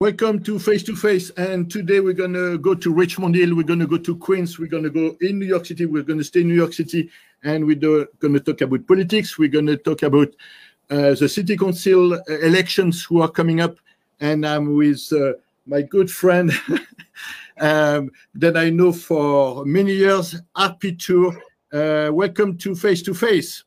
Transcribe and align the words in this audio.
Welcome 0.00 0.44
to 0.44 0.60
Face 0.60 0.84
to 0.84 0.94
Face. 0.94 1.30
And 1.30 1.68
today 1.68 1.98
we're 1.98 2.12
going 2.12 2.34
to 2.34 2.56
go 2.56 2.72
to 2.72 2.94
Richmond 2.94 3.34
Hill. 3.34 3.56
We're 3.56 3.64
going 3.64 3.80
to 3.80 3.86
go 3.88 3.98
to 3.98 4.16
Queens. 4.16 4.56
We're 4.56 4.68
going 4.68 4.84
to 4.84 4.90
go 4.90 5.16
in 5.20 5.40
New 5.40 5.46
York 5.46 5.66
City. 5.66 5.86
We're 5.86 6.04
going 6.04 6.20
to 6.20 6.24
stay 6.24 6.42
in 6.42 6.46
New 6.46 6.54
York 6.54 6.72
City. 6.72 7.10
And 7.42 7.66
we're 7.66 8.06
going 8.20 8.34
to 8.34 8.38
talk 8.38 8.60
about 8.60 8.86
politics. 8.86 9.40
We're 9.40 9.48
going 9.48 9.66
to 9.66 9.76
talk 9.76 10.04
about 10.04 10.28
uh, 10.88 11.16
the 11.16 11.28
city 11.28 11.56
council 11.56 12.12
elections 12.28 13.02
who 13.02 13.22
are 13.22 13.28
coming 13.28 13.60
up. 13.60 13.76
And 14.20 14.46
I'm 14.46 14.76
with 14.76 15.12
uh, 15.12 15.32
my 15.66 15.82
good 15.82 16.08
friend 16.08 16.52
um, 17.60 18.12
that 18.36 18.56
I 18.56 18.70
know 18.70 18.92
for 18.92 19.64
many 19.64 19.94
years, 19.94 20.36
Harpreet 20.56 21.04
Toor. 21.04 21.42
Uh, 21.72 22.12
welcome 22.12 22.56
to 22.58 22.76
Face 22.76 23.02
to 23.02 23.14
Face. 23.14 23.64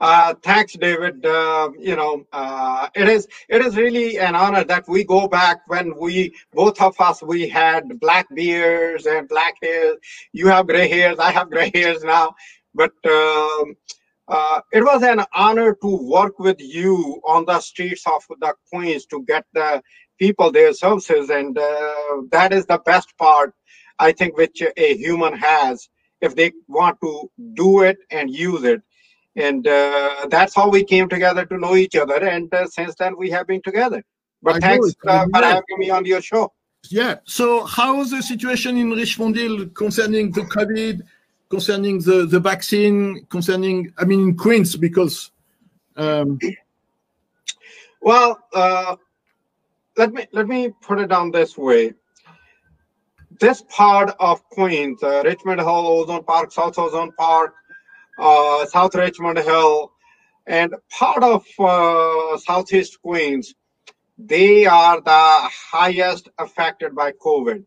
Uh, 0.00 0.34
thanks, 0.42 0.72
David. 0.74 1.24
Uh, 1.26 1.70
you 1.78 1.94
know, 1.94 2.24
uh, 2.32 2.88
it 2.94 3.06
is 3.08 3.28
it 3.50 3.60
is 3.60 3.76
really 3.76 4.18
an 4.18 4.34
honor 4.34 4.64
that 4.64 4.88
we 4.88 5.04
go 5.04 5.28
back 5.28 5.60
when 5.66 5.94
we 5.98 6.34
both 6.52 6.80
of 6.80 6.98
us 7.00 7.22
we 7.22 7.46
had 7.48 8.00
black 8.00 8.26
beards 8.34 9.06
and 9.06 9.28
black 9.28 9.56
hairs. 9.62 9.96
You 10.32 10.48
have 10.48 10.66
gray 10.66 10.88
hairs. 10.88 11.18
I 11.18 11.30
have 11.32 11.50
gray 11.50 11.70
hairs 11.74 12.02
now. 12.02 12.34
But 12.74 12.92
um, 13.04 13.76
uh, 14.26 14.60
it 14.72 14.82
was 14.82 15.02
an 15.02 15.22
honor 15.34 15.74
to 15.82 16.08
work 16.08 16.38
with 16.38 16.60
you 16.60 17.20
on 17.26 17.44
the 17.44 17.60
streets 17.60 18.04
of 18.06 18.22
the 18.40 18.54
Queens 18.72 19.04
to 19.06 19.22
get 19.24 19.44
the 19.52 19.82
people 20.18 20.50
their 20.50 20.72
services, 20.72 21.28
and 21.30 21.58
uh, 21.58 22.22
that 22.30 22.52
is 22.52 22.64
the 22.64 22.78
best 22.86 23.16
part 23.18 23.54
I 23.98 24.12
think 24.12 24.36
which 24.38 24.62
a 24.62 24.96
human 24.96 25.34
has 25.36 25.88
if 26.22 26.34
they 26.36 26.52
want 26.68 26.98
to 27.02 27.30
do 27.54 27.82
it 27.82 27.98
and 28.10 28.30
use 28.30 28.64
it 28.64 28.82
and 29.36 29.66
uh, 29.66 30.26
that's 30.28 30.54
how 30.54 30.68
we 30.68 30.84
came 30.84 31.08
together 31.08 31.44
to 31.46 31.58
know 31.58 31.76
each 31.76 31.96
other. 31.96 32.16
And 32.16 32.52
uh, 32.52 32.66
since 32.66 32.94
then 32.96 33.16
we 33.16 33.30
have 33.30 33.46
been 33.46 33.62
together. 33.62 34.02
But 34.42 34.56
I 34.56 34.60
thanks 34.60 34.94
uh, 35.06 35.26
for 35.32 35.44
having 35.44 35.78
me 35.78 35.90
on 35.90 36.04
your 36.04 36.20
show. 36.20 36.52
Yeah. 36.88 37.16
So 37.24 37.64
how's 37.64 38.10
the 38.10 38.22
situation 38.22 38.76
in 38.76 38.90
richmond 38.90 39.36
hill 39.36 39.66
concerning 39.68 40.32
the 40.32 40.42
covid 40.42 41.02
concerning 41.50 42.00
the 42.00 42.26
the 42.26 42.40
vaccine 42.40 43.26
concerning 43.28 43.92
i 43.98 44.04
mean 44.04 44.20
in 44.20 44.36
queens 44.36 44.76
because 44.76 45.30
um... 45.96 46.38
well 48.00 48.40
uh, 48.54 48.96
let 49.96 50.12
me 50.12 50.26
let 50.32 50.46
me 50.46 50.70
put 50.80 50.98
it 50.98 51.08
down 51.08 51.30
this 51.30 51.58
way. 51.58 51.92
This 53.38 53.62
part 53.68 54.14
of 54.18 54.42
queens 54.48 55.02
uh, 55.02 55.22
richmond 55.24 55.60
hill 55.60 55.86
ozone 55.86 56.24
park 56.24 56.52
south 56.52 56.78
ozone 56.78 57.12
park 57.12 57.54
uh, 58.20 58.66
South 58.66 58.94
Richmond 58.94 59.38
Hill, 59.38 59.92
and 60.46 60.74
part 60.90 61.22
of 61.22 61.44
uh, 61.58 62.36
Southeast 62.38 63.00
Queens, 63.02 63.54
they 64.18 64.66
are 64.66 65.00
the 65.00 65.48
highest 65.72 66.28
affected 66.38 66.94
by 66.94 67.12
COVID. 67.12 67.64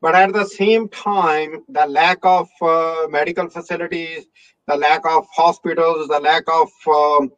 But 0.00 0.16
at 0.16 0.32
the 0.32 0.44
same 0.44 0.88
time, 0.88 1.62
the 1.68 1.86
lack 1.86 2.18
of 2.24 2.48
uh, 2.60 3.06
medical 3.08 3.48
facilities, 3.48 4.26
the 4.66 4.76
lack 4.76 5.06
of 5.06 5.26
hospitals, 5.32 6.08
the 6.08 6.18
lack 6.18 6.42
of 6.48 6.70
um, 6.88 7.30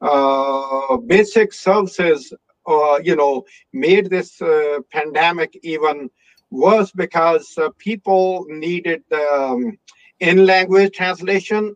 uh, 0.00 0.96
basic 0.96 1.52
services, 1.52 2.32
uh, 2.66 2.98
you 3.02 3.16
know, 3.16 3.44
made 3.72 4.08
this 4.08 4.40
uh, 4.40 4.78
pandemic 4.90 5.58
even 5.62 6.08
worse 6.50 6.90
because 6.92 7.52
uh, 7.58 7.68
people 7.76 8.46
needed 8.48 9.02
um, 9.12 9.76
in 10.20 10.46
language 10.46 10.94
translation 10.94 11.74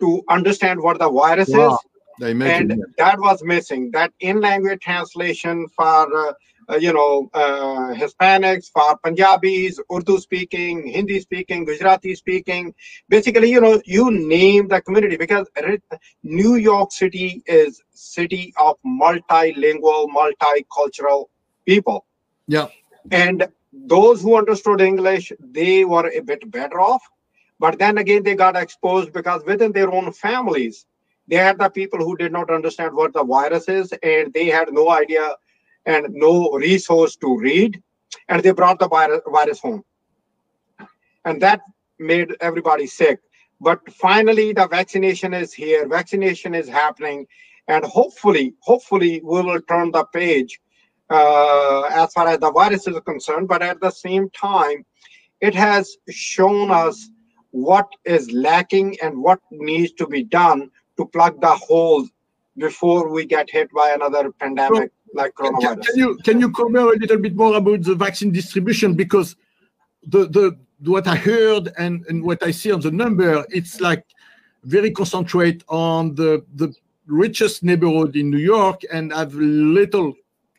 to 0.00 0.22
understand 0.28 0.80
what 0.80 0.98
the 0.98 1.10
virus 1.10 1.48
wow. 1.48 1.78
is. 2.20 2.30
and 2.30 2.70
that. 2.70 2.78
that 2.98 3.18
was 3.18 3.42
missing. 3.42 3.90
That 3.92 4.12
in 4.20 4.40
language 4.40 4.80
translation 4.80 5.68
for 5.68 6.28
uh, 6.28 6.32
uh, 6.68 6.76
you 6.76 6.92
know 6.92 7.28
uh, 7.34 7.94
Hispanics, 7.94 8.70
for 8.72 8.98
Punjabis, 8.98 9.78
Urdu 9.92 10.18
speaking, 10.18 10.86
Hindi 10.86 11.20
speaking, 11.20 11.64
Gujarati 11.64 12.14
speaking. 12.14 12.74
Basically, 13.08 13.50
you 13.50 13.60
know, 13.60 13.80
you 13.84 14.10
name 14.10 14.68
the 14.68 14.80
community 14.80 15.16
because 15.16 15.46
New 16.22 16.56
York 16.56 16.92
City 16.92 17.42
is 17.46 17.82
city 17.92 18.52
of 18.58 18.76
multilingual, 18.84 20.08
multicultural 20.08 21.26
people. 21.66 22.06
Yeah, 22.48 22.68
and 23.10 23.46
those 23.72 24.22
who 24.22 24.36
understood 24.36 24.80
English, 24.80 25.32
they 25.38 25.84
were 25.84 26.08
a 26.08 26.20
bit 26.20 26.50
better 26.50 26.80
off 26.80 27.02
but 27.58 27.78
then 27.78 27.98
again, 27.98 28.22
they 28.22 28.34
got 28.34 28.56
exposed 28.56 29.12
because 29.12 29.42
within 29.44 29.72
their 29.72 29.90
own 29.92 30.12
families, 30.12 30.86
they 31.28 31.36
had 31.36 31.58
the 31.58 31.68
people 31.68 31.98
who 31.98 32.16
did 32.16 32.32
not 32.32 32.50
understand 32.50 32.94
what 32.94 33.12
the 33.12 33.24
virus 33.24 33.68
is 33.68 33.92
and 34.02 34.32
they 34.32 34.46
had 34.46 34.72
no 34.72 34.90
idea 34.90 35.34
and 35.86 36.06
no 36.10 36.52
resource 36.52 37.16
to 37.16 37.38
read. 37.38 37.82
And 38.28 38.42
they 38.42 38.52
brought 38.52 38.78
the 38.78 38.88
virus, 38.88 39.60
home. 39.60 39.84
And 41.24 41.40
that 41.42 41.60
made 41.98 42.34
everybody 42.40 42.86
sick. 42.86 43.20
But 43.60 43.80
finally, 43.92 44.52
the 44.52 44.68
vaccination 44.68 45.32
is 45.32 45.52
here, 45.52 45.88
vaccination 45.88 46.54
is 46.54 46.68
happening. 46.68 47.26
And 47.68 47.84
hopefully, 47.84 48.54
hopefully, 48.60 49.20
we 49.24 49.42
will 49.42 49.60
turn 49.62 49.90
the 49.90 50.04
page 50.04 50.60
uh, 51.10 51.82
as 51.82 52.12
far 52.12 52.28
as 52.28 52.38
the 52.38 52.52
virus 52.52 52.86
is 52.86 52.98
concerned. 53.00 53.48
But 53.48 53.62
at 53.62 53.80
the 53.80 53.90
same 53.90 54.30
time, 54.30 54.84
it 55.40 55.54
has 55.54 55.96
shown 56.08 56.70
us 56.70 57.10
what 57.56 57.88
is 58.04 58.30
lacking 58.32 58.94
and 59.02 59.16
what 59.22 59.40
needs 59.50 59.90
to 59.92 60.06
be 60.06 60.22
done 60.22 60.70
to 60.98 61.06
plug 61.06 61.40
the 61.40 61.54
holes 61.68 62.10
before 62.58 63.08
we 63.08 63.24
get 63.24 63.48
hit 63.50 63.70
by 63.72 63.92
another 63.92 64.30
pandemic 64.30 64.90
so, 64.90 65.12
like 65.14 65.32
coronavirus. 65.34 65.86
Can 65.86 65.96
you 65.96 66.16
can 66.18 66.40
you 66.40 66.50
comment 66.50 66.84
a 66.84 66.98
little 66.98 67.18
bit 67.18 67.34
more 67.34 67.56
about 67.56 67.82
the 67.82 67.94
vaccine 67.94 68.30
distribution 68.30 68.92
because 68.94 69.36
the 70.06 70.26
the 70.28 70.56
what 70.90 71.06
I 71.06 71.16
heard 71.16 71.72
and, 71.78 72.04
and 72.08 72.22
what 72.22 72.42
I 72.42 72.50
see 72.50 72.70
on 72.70 72.80
the 72.80 72.90
number, 72.90 73.46
it's 73.48 73.80
like 73.80 74.04
very 74.64 74.90
concentrate 74.90 75.64
on 75.68 76.14
the 76.14 76.44
the 76.56 76.74
richest 77.06 77.62
neighborhood 77.62 78.16
in 78.16 78.30
New 78.30 78.44
York 78.56 78.82
and 78.92 79.14
have 79.14 79.32
little 79.34 80.12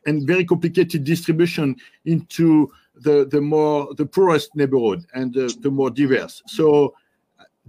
and 0.07 0.25
very 0.25 0.46
complicated 0.46 1.03
distribution 1.03 1.75
into 2.06 2.72
the 3.02 3.28
the 3.30 3.41
more 3.41 3.94
the 3.96 4.06
poorest 4.06 4.56
neighborhood 4.56 5.06
and 5.13 5.34
the, 5.34 5.56
the 5.62 5.69
more 5.69 5.90
diverse. 5.90 6.41
So, 6.47 6.94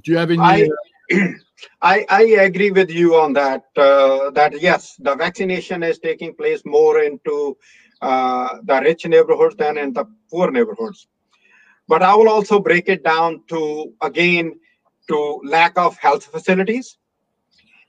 do 0.03 0.13
you 0.13 0.19
have 0.19 0.31
any? 0.31 0.43
I, 0.43 0.69
I, 1.83 2.07
I 2.09 2.23
agree 2.23 2.71
with 2.71 2.91
you 2.91 3.17
on 3.17 3.33
that. 3.35 3.65
Uh, 3.77 4.31
that 4.31 4.61
yes, 4.61 4.97
the 4.99 5.15
vaccination 5.15 5.83
is 5.83 5.99
taking 5.99 6.35
place 6.35 6.63
more 6.65 7.01
into 7.01 7.57
uh, 8.01 8.59
the 8.65 8.81
rich 8.81 9.07
neighborhoods 9.07 9.57
than 9.57 9.79
in 9.79 9.93
the 9.93 10.05
poor 10.31 10.51
neighborhoods. 10.51 11.09
But 11.89 12.03
I 12.03 12.15
will 12.15 12.29
also 12.29 12.61
break 12.61 12.89
it 12.89 13.03
down 13.03 13.43
to 13.49 13.93
again 14.03 14.59
to 15.09 15.41
lack 15.45 15.77
of 15.79 15.97
health 15.97 16.25
facilities 16.25 16.99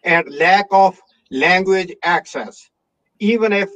and 0.03 0.25
lack 0.33 0.67
of 0.71 0.99
language 1.31 1.93
access. 2.03 2.69
Even 3.19 3.51
if 3.51 3.69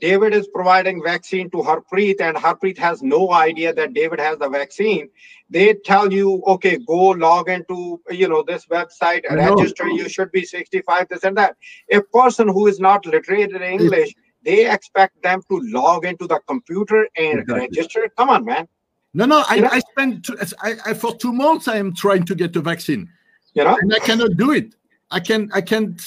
David 0.00 0.34
is 0.34 0.46
providing 0.48 1.02
vaccine 1.02 1.50
to 1.50 1.58
Harpreet, 1.58 2.20
and 2.20 2.36
Harpreet 2.36 2.76
has 2.76 3.02
no 3.02 3.32
idea 3.32 3.72
that 3.72 3.94
David 3.94 4.20
has 4.20 4.38
the 4.38 4.48
vaccine. 4.48 5.08
They 5.48 5.74
tell 5.74 6.12
you, 6.12 6.42
okay, 6.46 6.78
go 6.86 7.08
log 7.10 7.48
into 7.48 8.00
you 8.10 8.28
know 8.28 8.42
this 8.42 8.66
website, 8.66 9.22
register. 9.30 9.88
You 9.88 10.08
should 10.08 10.30
be 10.30 10.44
65, 10.44 11.08
this 11.08 11.24
and 11.24 11.36
that. 11.38 11.56
A 11.90 12.02
person 12.02 12.48
who 12.48 12.66
is 12.66 12.78
not 12.78 13.06
literate 13.06 13.52
in 13.52 13.62
English, 13.62 14.14
they 14.44 14.70
expect 14.70 15.22
them 15.22 15.40
to 15.50 15.60
log 15.64 16.04
into 16.04 16.26
the 16.26 16.40
computer 16.46 17.08
and 17.16 17.40
exactly. 17.40 17.60
register. 17.60 18.10
Come 18.16 18.28
on, 18.28 18.44
man. 18.44 18.68
No, 19.14 19.24
no. 19.24 19.42
I, 19.48 19.66
I 19.72 19.78
spent 19.78 20.26
two, 20.26 20.36
I, 20.62 20.74
I, 20.84 20.94
for 20.94 21.16
two 21.16 21.32
months. 21.32 21.66
I 21.66 21.78
am 21.78 21.94
trying 21.94 22.24
to 22.24 22.34
get 22.34 22.54
a 22.56 22.60
vaccine. 22.60 23.08
You 23.54 23.64
know, 23.64 23.78
and 23.80 23.92
I 23.94 24.00
cannot 24.00 24.36
do 24.36 24.50
it. 24.52 24.74
I 25.10 25.20
can. 25.20 25.50
I 25.54 25.62
can't 25.62 25.98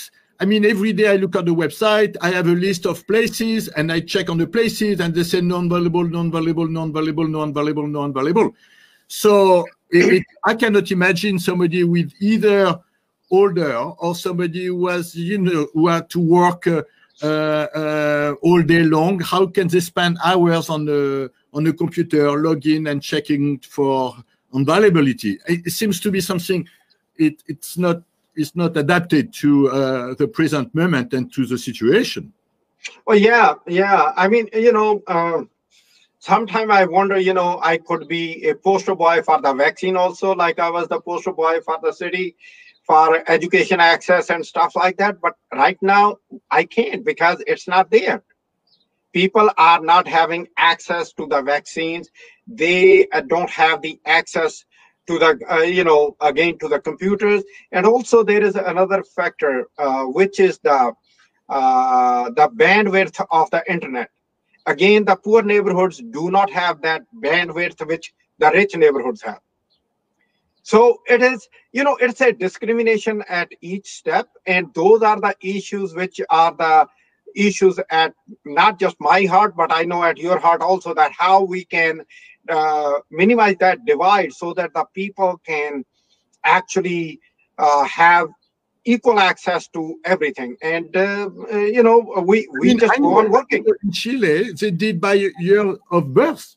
I 0.42 0.46
mean, 0.46 0.66
every 0.66 0.92
day 0.92 1.08
I 1.08 1.18
look 1.18 1.36
at 1.36 1.46
the 1.46 1.54
website, 1.54 2.18
I 2.20 2.32
have 2.32 2.48
a 2.48 2.52
list 2.54 2.88
of 2.88 3.06
places 3.06 3.68
and 3.68 3.92
I 3.92 4.00
check 4.00 4.28
on 4.28 4.40
the 4.40 4.48
places 4.48 5.00
and 5.00 5.14
they 5.14 5.22
say 5.22 5.40
non-valuable, 5.40 6.04
non-valuable, 6.04 6.68
non-valuable, 6.68 7.28
non-valuable, 7.28 7.86
non-valuable. 7.86 8.56
So 9.08 9.68
it, 9.92 10.24
I 10.44 10.56
cannot 10.56 10.90
imagine 10.90 11.38
somebody 11.38 11.84
with 11.84 12.12
either 12.20 12.80
older 13.30 13.76
or 13.76 14.16
somebody 14.16 14.66
who 14.66 14.88
has, 14.88 15.14
you 15.14 15.38
know, 15.38 15.68
who 15.76 15.88
had 15.90 16.10
to 16.10 16.20
work 16.20 16.66
uh, 16.66 16.82
uh, 17.26 18.34
all 18.42 18.64
day 18.64 18.82
long. 18.82 19.20
How 19.20 19.46
can 19.46 19.68
they 19.68 19.80
spend 19.80 20.18
hours 20.26 20.70
on 20.70 20.86
the 20.86 21.32
on 21.54 21.66
the 21.66 21.74
computer, 21.74 22.32
logging 22.32 22.88
and 22.88 23.00
checking 23.04 23.60
for 23.60 24.16
unvaluability? 24.56 25.38
It, 25.48 25.68
it 25.68 25.72
seems 25.72 26.00
to 26.00 26.10
be 26.10 26.20
something. 26.20 26.68
It, 27.18 27.44
it's 27.46 27.78
not 27.78 28.02
is 28.42 28.56
not 28.56 28.76
adapted 28.78 29.34
to 29.42 29.70
uh, 29.70 30.14
the 30.16 30.28
present 30.28 30.74
moment 30.76 31.14
and 31.14 31.32
to 31.34 31.46
the 31.46 31.58
situation. 31.58 32.34
Well, 33.06 33.18
yeah, 33.18 33.54
yeah. 33.68 34.12
I 34.16 34.28
mean, 34.28 34.50
you 34.54 34.74
know, 34.74 35.04
uh, 35.08 35.44
sometimes 36.20 36.72
I 36.72 36.86
wonder, 36.86 37.20
you 37.20 37.34
know, 37.34 37.60
I 37.62 37.78
could 37.78 38.08
be 38.08 38.50
a 38.50 38.56
poster 38.56 38.96
boy 38.96 39.22
for 39.22 39.42
the 39.42 39.54
vaccine 39.54 39.96
also, 39.96 40.34
like 40.36 40.60
I 40.60 40.70
was 40.70 40.88
the 40.88 41.00
poster 41.00 41.32
boy 41.32 41.62
for 41.62 41.78
the 41.82 41.94
city 41.94 42.36
for 42.86 43.24
education 43.30 43.80
access 43.80 44.30
and 44.30 44.46
stuff 44.46 44.76
like 44.76 44.98
that. 44.98 45.22
But 45.22 45.36
right 45.54 45.78
now, 45.82 46.18
I 46.50 46.64
can't 46.66 47.06
because 47.06 47.44
it's 47.48 47.68
not 47.68 47.92
there. 47.92 48.24
people 49.14 49.50
are 49.58 49.82
not 49.82 50.08
having 50.08 50.48
access 50.58 51.14
to 51.14 51.28
the 51.28 51.42
vaccines 51.42 52.10
they 52.48 53.08
uh, 53.10 53.22
don't 53.22 53.50
have 53.50 53.82
the 53.82 54.00
access 54.06 54.66
to 55.08 55.20
the 55.20 55.40
uh, 55.52 55.58
you 55.60 55.84
know 55.84 56.16
again 56.22 56.58
to 56.60 56.68
the 56.68 56.80
computers. 56.80 57.44
And 57.72 57.86
also 57.86 58.24
there 58.24 58.44
is 58.44 58.56
another 58.56 59.04
factor 59.04 59.68
uh, 59.78 60.04
which 60.04 60.40
is 60.40 60.60
the 60.60 60.94
uh, 61.50 62.30
the 62.30 62.50
bandwidth 62.56 63.24
of 63.32 63.50
the 63.52 63.64
internet. 63.70 64.10
Again 64.66 65.06
the 65.06 65.16
poor 65.16 65.42
neighborhoods 65.42 66.02
do 66.12 66.32
not 66.32 66.50
have 66.52 66.82
that 66.82 67.04
bandwidth 67.24 67.86
which 67.88 68.14
the 68.40 68.52
rich 68.52 68.76
neighborhoods 68.76 69.22
have. 69.22 69.40
So 70.64 71.02
it 71.08 71.22
is 71.22 71.48
you 71.72 71.84
know 71.84 71.98
it's 72.00 72.22
a 72.22 72.32
discrimination 72.32 73.24
at 73.28 73.50
each 73.62 73.88
step. 73.88 74.30
And 74.46 74.74
those 74.74 75.02
are 75.02 75.20
the 75.20 75.36
issues 75.42 75.96
which 75.96 76.22
are 76.30 76.54
the 76.56 76.88
issues 77.36 77.80
at 77.90 78.14
not 78.46 78.80
just 78.80 78.96
my 79.00 79.26
heart 79.26 79.56
but 79.56 79.72
i 79.72 79.84
know 79.84 80.04
at 80.04 80.18
your 80.18 80.40
heart 80.40 80.62
also 80.62 80.94
that 80.94 81.12
how 81.12 81.42
we 81.42 81.64
can 81.66 82.02
uh, 82.50 83.00
minimize 83.10 83.56
that 83.60 83.86
divide 83.86 84.34
so 84.34 84.54
that 84.54 84.74
the 84.74 84.86
people 84.94 85.40
can 85.46 85.86
actually 86.44 87.20
uh, 87.58 87.84
have 87.84 88.30
equal 88.86 89.20
access 89.20 89.68
to 89.70 90.00
everything. 90.06 90.58
And 90.62 90.96
uh, 90.96 91.30
uh 91.52 91.58
you 91.58 91.84
know 91.84 92.00
we 92.26 92.48
we 92.60 92.70
I 92.70 92.74
mean, 92.74 92.80
just 92.80 93.00
go 93.00 93.20
on 93.20 93.32
working. 93.32 93.66
in 93.84 93.92
chile 93.92 94.54
they 94.54 94.72
did 94.72 95.00
by 95.00 95.14
year 95.40 95.76
of 95.92 96.14
birth. 96.14 96.56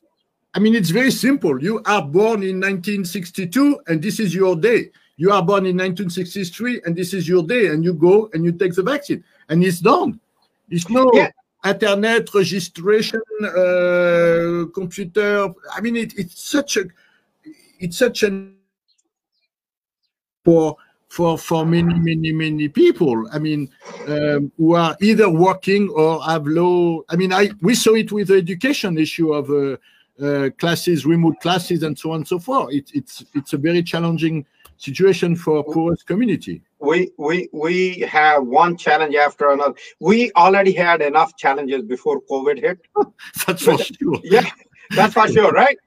I 0.55 0.59
mean 0.59 0.75
it's 0.75 0.91
very 0.91 1.11
simple. 1.11 1.63
You 1.63 1.83
are 1.85 2.03
born 2.03 2.43
in 2.43 2.61
1962 2.61 3.81
and 3.87 4.03
this 4.03 4.21
is 4.21 4.35
your 4.35 4.57
day. 4.57 4.91
You 5.17 5.31
are 5.31 5.43
born 5.43 5.67
in 5.67 5.77
1963 5.77 6.83
and 6.85 6.97
this 6.97 7.15
is 7.15 7.29
your 7.29 7.43
day 7.43 7.67
and 7.69 7.85
you 7.85 7.95
go 7.95 8.31
and 8.33 8.45
you 8.45 8.53
take 8.53 8.75
the 8.75 8.83
vaccine 8.83 9.23
and 9.49 9.63
it's 9.63 9.81
done 9.81 10.19
it's 10.71 10.89
no 10.89 11.11
yeah. 11.13 11.31
internet 11.65 12.33
registration, 12.35 13.21
uh, 13.43 14.67
computer. 14.75 15.49
I 15.73 15.81
mean, 15.81 15.97
it, 15.97 16.15
it's 16.19 16.43
such 16.43 16.77
a, 16.77 16.85
it's 17.79 17.99
such 17.99 18.23
an 18.23 18.57
for 20.45 20.77
for 21.09 21.39
for 21.39 21.65
many 21.65 21.95
many 21.95 22.33
many 22.33 22.69
people. 22.69 23.29
I 23.33 23.39
mean, 23.39 23.71
um, 24.09 24.53
who 24.57 24.75
are 24.75 24.97
either 25.01 25.29
working 25.31 25.89
or 25.91 26.23
have 26.23 26.47
low. 26.47 27.05
I 27.09 27.17
mean, 27.17 27.33
I 27.33 27.51
we 27.61 27.75
saw 27.75 27.95
it 27.95 28.13
with 28.13 28.29
the 28.29 28.37
education 28.37 28.99
issue 28.99 29.33
of. 29.33 29.51
Uh, 29.51 29.77
uh, 30.23 30.49
classes, 30.59 31.05
remote 31.05 31.41
classes, 31.41 31.83
and 31.83 31.99
so 31.99 32.13
on 32.13 32.19
and 32.19 32.29
so 32.29 32.39
forth. 32.39 32.73
It, 32.73 32.89
it's 32.95 33.25
it's 33.35 33.53
a 33.53 33.57
very 33.57 33.83
challenging 33.83 34.47
situation 34.77 35.37
for 35.37 35.65
poorest 35.65 36.07
community 36.07 36.63
we 36.85 37.11
we 37.19 37.49
we 37.53 38.01
have 38.01 38.47
one 38.47 38.77
challenge 38.77 39.15
after 39.15 39.51
another. 39.51 39.75
We 40.01 40.31
already 40.33 40.73
had 40.73 41.01
enough 41.03 41.37
challenges 41.37 41.83
before 41.83 42.21
COVID 42.31 42.61
hit. 42.61 42.79
that's 43.47 43.65
for 43.65 43.79
sure. 43.79 44.21
Yeah, 44.25 44.49
that's 44.91 45.15
for 45.15 45.29
sure, 45.29 45.53
right? 45.53 45.79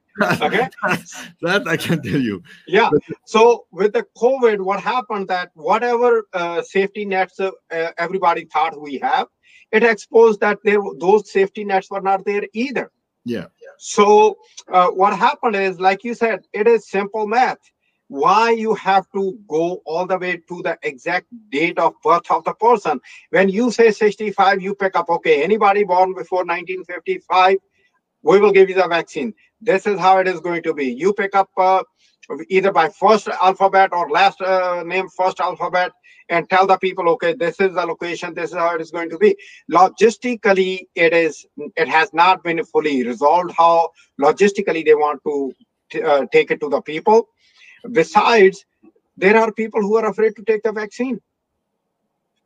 Okay, 0.42 0.68
that 1.42 1.68
I 1.68 1.78
can 1.78 2.01
tell 2.01 2.19
you. 2.19 2.42
Yeah. 2.68 2.89
So 3.25 3.68
with 3.72 3.94
the 3.94 4.06
COVID, 4.18 4.60
what 4.62 4.81
happened 4.81 5.28
that 5.28 5.51
whatever 5.54 6.28
uh, 6.33 6.62
safety 6.63 7.06
nets 7.06 7.40
uh, 7.40 7.51
everybody 7.98 8.45
thought 8.45 8.81
we 8.81 8.98
have, 8.98 9.28
it 9.72 9.83
exposed 9.83 10.40
that 10.42 10.57
there 10.63 10.81
those 11.00 11.31
safety 11.31 11.63
nets 11.63 11.92
were 11.92 12.01
not 12.01 12.25
there 12.25 12.44
either. 12.54 12.92
Yeah. 13.25 13.48
So 13.78 14.38
uh, 14.72 14.88
what 14.88 15.16
happened 15.16 15.56
is, 15.56 15.80
like 15.80 16.04
you 16.04 16.16
said, 16.16 16.45
it 16.54 16.66
is 16.66 16.90
simple 16.90 17.28
math 17.28 17.60
why 18.07 18.51
you 18.51 18.74
have 18.75 19.06
to 19.13 19.38
go 19.48 19.81
all 19.86 20.06
the 20.06 20.18
way 20.18 20.38
to 20.48 20.62
the 20.63 20.77
exact 20.83 21.27
date 21.50 21.77
of 21.77 21.94
birth 22.04 22.30
of 22.31 22.44
the 22.45 22.54
person. 22.54 23.00
When 23.31 23.50
you 23.50 23.71
say 23.71 23.92
65 23.92 24.62
you 24.62 24.75
pick 24.75 24.95
up 24.95 25.09
okay 25.09 25.44
anybody 25.44 25.83
born 25.83 26.13
before 26.13 26.39
1955 26.39 27.57
we 28.24 28.39
will 28.39 28.51
give 28.51 28.69
you 28.69 28.75
the 28.75 28.88
vaccine. 28.88 29.33
This 29.62 29.86
is 29.88 30.00
how 30.00 30.18
it 30.19 30.27
is 30.27 30.39
going 30.39 30.63
to 30.63 30.74
be. 30.74 30.86
You 30.86 31.13
pick 31.13 31.36
up 31.36 31.50
uh, 31.57 31.83
either 32.50 32.71
by 32.71 32.89
first 32.89 33.27
alphabet 33.27 33.92
or 33.94 34.09
last 34.09 34.42
uh, 34.42 34.83
name 34.83 35.07
first 35.15 35.39
alphabet 35.39 35.92
and 36.30 36.50
tell 36.50 36.68
the 36.68 36.77
people 36.77 37.07
okay 37.09 37.33
this 37.33 37.59
is 37.62 37.74
the 37.74 37.86
location 37.86 38.33
this 38.33 38.50
is 38.51 38.57
how 38.57 38.75
it 38.75 38.81
is 38.81 38.92
going 38.92 39.09
to 39.09 39.18
be. 39.18 39.36
Logistically 39.71 40.88
it 40.95 41.13
is 41.13 41.45
it 41.75 41.88
has 41.89 42.13
not 42.13 42.44
been 42.44 42.63
fully 42.63 43.06
resolved 43.06 43.54
how 43.57 43.89
logistically 44.21 44.86
they 44.86 44.95
want 44.95 45.21
to 45.25 45.54
uh, 46.04 46.25
take 46.31 46.51
it 46.51 46.59
to 46.62 46.69
the 46.69 46.81
people 46.81 47.30
Besides, 47.92 48.66
there 49.16 49.38
are 49.38 49.52
people 49.52 49.82
who 49.82 49.96
are 49.98 50.08
afraid 50.08 50.36
to 50.36 50.44
take 50.44 50.64
the 50.64 50.72
vaccine. 50.72 51.20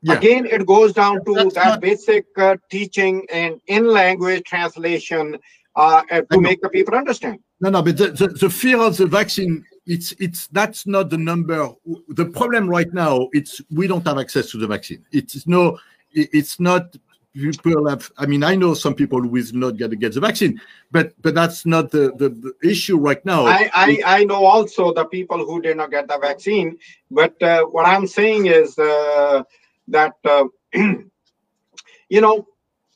Yeah. 0.02 0.14
Again, 0.14 0.46
it 0.46 0.66
goes 0.66 0.94
down 0.94 1.24
to 1.26 1.34
That's 1.34 1.56
that 1.56 1.66
not... 1.66 1.82
basic 1.82 2.26
uh, 2.38 2.58
teaching 2.70 3.28
and 3.32 3.62
in 3.68 3.86
language 3.86 4.44
translation 4.46 5.38
uh, 5.76 6.02
to 6.32 6.42
make 6.42 6.62
the 6.62 6.70
people 6.70 6.96
understand. 6.96 7.40
No, 7.60 7.70
no, 7.70 7.82
but 7.84 7.98
the, 7.98 8.08
the, 8.12 8.28
the, 8.28 8.50
fear 8.50 8.82
of 8.82 8.98
the 8.98 9.06
vaccine, 9.06 9.64
it's 9.86 10.14
it's 10.14 10.48
that's 10.48 10.88
not 10.88 11.12
the 11.12 11.18
number. 11.18 11.70
The 12.10 12.26
problem 12.26 12.68
right 12.68 12.92
now, 12.92 13.30
it's 13.34 13.62
we 13.70 13.86
don't 13.86 14.06
have 14.08 14.18
access 14.18 14.50
to 14.52 14.58
the 14.58 14.68
vaccine. 14.68 15.06
It's 15.12 15.46
no, 15.46 15.78
it's 16.12 16.60
not 16.60 16.96
people 17.34 17.88
have 17.88 18.12
i 18.18 18.26
mean 18.26 18.44
i 18.44 18.56
know 18.56 18.74
some 18.74 18.94
people 18.94 19.22
who 19.22 19.36
is 19.36 19.54
not 19.54 19.78
going 19.78 19.92
to 19.92 19.98
get 19.98 20.14
the 20.14 20.20
vaccine 20.20 20.60
but 20.92 21.14
but 21.22 21.34
that's 21.34 21.66
not 21.66 21.90
the, 21.92 22.12
the, 22.18 22.30
the 22.30 22.54
issue 22.70 22.98
right 22.98 23.24
now. 23.26 23.46
I, 23.46 23.70
I, 23.74 24.02
I 24.06 24.24
know 24.26 24.44
also 24.46 24.94
the 24.94 25.06
people 25.06 25.46
who 25.46 25.62
did 25.62 25.78
not 25.78 25.92
get 25.92 26.08
the 26.08 26.18
vaccine 26.20 26.78
but 27.10 27.42
uh, 27.42 27.64
what 27.66 27.86
i'm 27.86 28.06
saying 28.06 28.48
is 28.48 28.78
uh, 28.78 29.44
that 29.88 30.16
uh, 30.26 30.46
you 30.74 32.22
know 32.22 32.46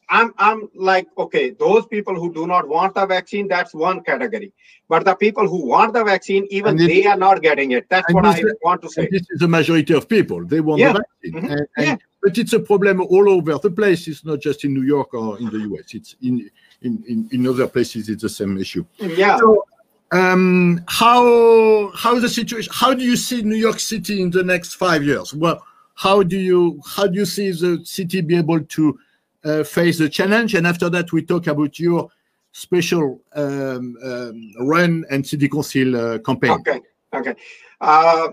i'm 0.10 0.34
i'm 0.38 0.70
like 0.76 1.08
okay 1.18 1.52
those 1.52 1.86
people 1.88 2.14
who 2.14 2.34
do 2.34 2.46
not 2.46 2.68
want 2.68 2.94
the 2.94 3.06
vaccine 3.06 3.48
that's 3.48 3.74
one 3.74 4.02
category. 4.02 4.52
But 4.88 5.04
the 5.04 5.16
people 5.16 5.48
who 5.50 5.66
want 5.66 5.94
the 5.94 6.04
vaccine 6.04 6.46
even 6.52 6.78
they 6.78 7.08
are 7.08 7.18
not 7.18 7.42
getting 7.42 7.72
it. 7.72 7.88
That's 7.90 8.14
what 8.14 8.24
i 8.24 8.40
want 8.62 8.84
to 8.84 8.90
say. 8.90 9.08
this 9.10 9.26
is 9.32 9.40
the 9.40 9.48
majority 9.48 9.96
of 9.96 10.08
people. 10.08 10.46
They 10.46 10.62
want 10.62 10.80
yeah. 10.80 10.94
the 10.94 11.00
vaccine. 11.00 11.34
Mm-hmm. 11.42 11.52
and, 11.52 11.68
and 11.78 11.88
yeah 11.88 11.96
but 12.26 12.40
it's 12.40 12.54
a 12.54 12.60
problem 12.60 13.02
all 13.02 13.30
over 13.30 13.56
the 13.60 13.70
place. 13.70 14.08
It's 14.08 14.26
not 14.26 14.40
just 14.40 14.64
in 14.64 14.74
New 14.74 14.82
York 14.82 15.14
or 15.14 15.38
in 15.38 15.46
the 15.46 15.60
US. 15.70 15.94
It's 15.94 16.16
in 16.24 16.50
in, 16.82 17.04
in, 17.08 17.30
in 17.32 17.48
other 17.48 17.68
places. 17.68 18.10
It's 18.10 18.24
the 18.24 18.30
same 18.30 18.58
issue. 18.58 18.84
Yeah. 18.98 19.38
So, 19.38 19.64
um, 20.12 20.82
how 20.88 21.92
how 21.94 22.20
the 22.20 22.28
situation? 22.28 22.74
How 22.76 22.96
do 22.96 23.04
you 23.04 23.16
see 23.16 23.44
New 23.44 23.56
York 23.68 23.80
City 23.80 24.24
in 24.24 24.32
the 24.32 24.44
next 24.44 24.74
five 24.74 25.04
years? 25.04 25.36
Well, 25.36 25.64
how 25.94 26.24
do 26.24 26.40
you 26.40 26.82
how 26.84 27.06
do 27.06 27.20
you 27.20 27.26
see 27.26 27.52
the 27.52 27.82
city 27.86 28.22
be 28.22 28.38
able 28.38 28.62
to 28.62 29.00
uh, 29.44 29.64
face 29.64 30.00
the 30.00 30.10
challenge? 30.10 30.56
And 30.56 30.66
after 30.66 30.90
that, 30.90 31.14
we 31.14 31.22
talk 31.22 31.46
about 31.46 31.78
your 31.78 32.10
special 32.54 33.22
um, 33.36 33.98
um, 34.04 34.52
run 34.62 35.06
and 35.12 35.28
city 35.28 35.48
council 35.48 35.96
uh, 35.96 36.18
campaign. 36.18 36.54
Okay. 36.54 36.82
Okay. 37.14 37.36
Uh, 37.80 38.30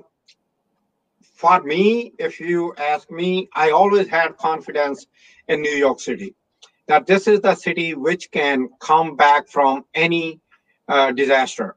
for 1.43 1.61
me, 1.61 2.13
if 2.21 2.39
you 2.39 2.73
ask 2.79 3.11
me, 3.11 3.49
I 3.53 3.73
always 3.73 4.07
had 4.07 4.37
confidence 4.37 5.07
in 5.49 5.61
New 5.61 5.77
York 5.87 5.99
City 5.99 6.37
that 6.87 7.09
this 7.09 7.27
is 7.27 7.41
the 7.41 7.57
city 7.57 7.95
which 7.95 8.31
can 8.31 8.69
come 8.81 9.17
back 9.17 9.49
from 9.49 9.85
any 9.93 10.41
uh, 10.87 11.11
disaster. 11.11 11.75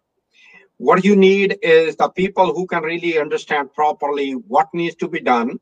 What 0.78 1.04
you 1.04 1.16
need 1.16 1.58
is 1.64 1.96
the 1.96 2.10
people 2.10 2.54
who 2.54 2.68
can 2.68 2.84
really 2.84 3.18
understand 3.18 3.74
properly 3.74 4.34
what 4.34 4.68
needs 4.72 4.96
to 4.98 5.08
be 5.08 5.20
done. 5.20 5.60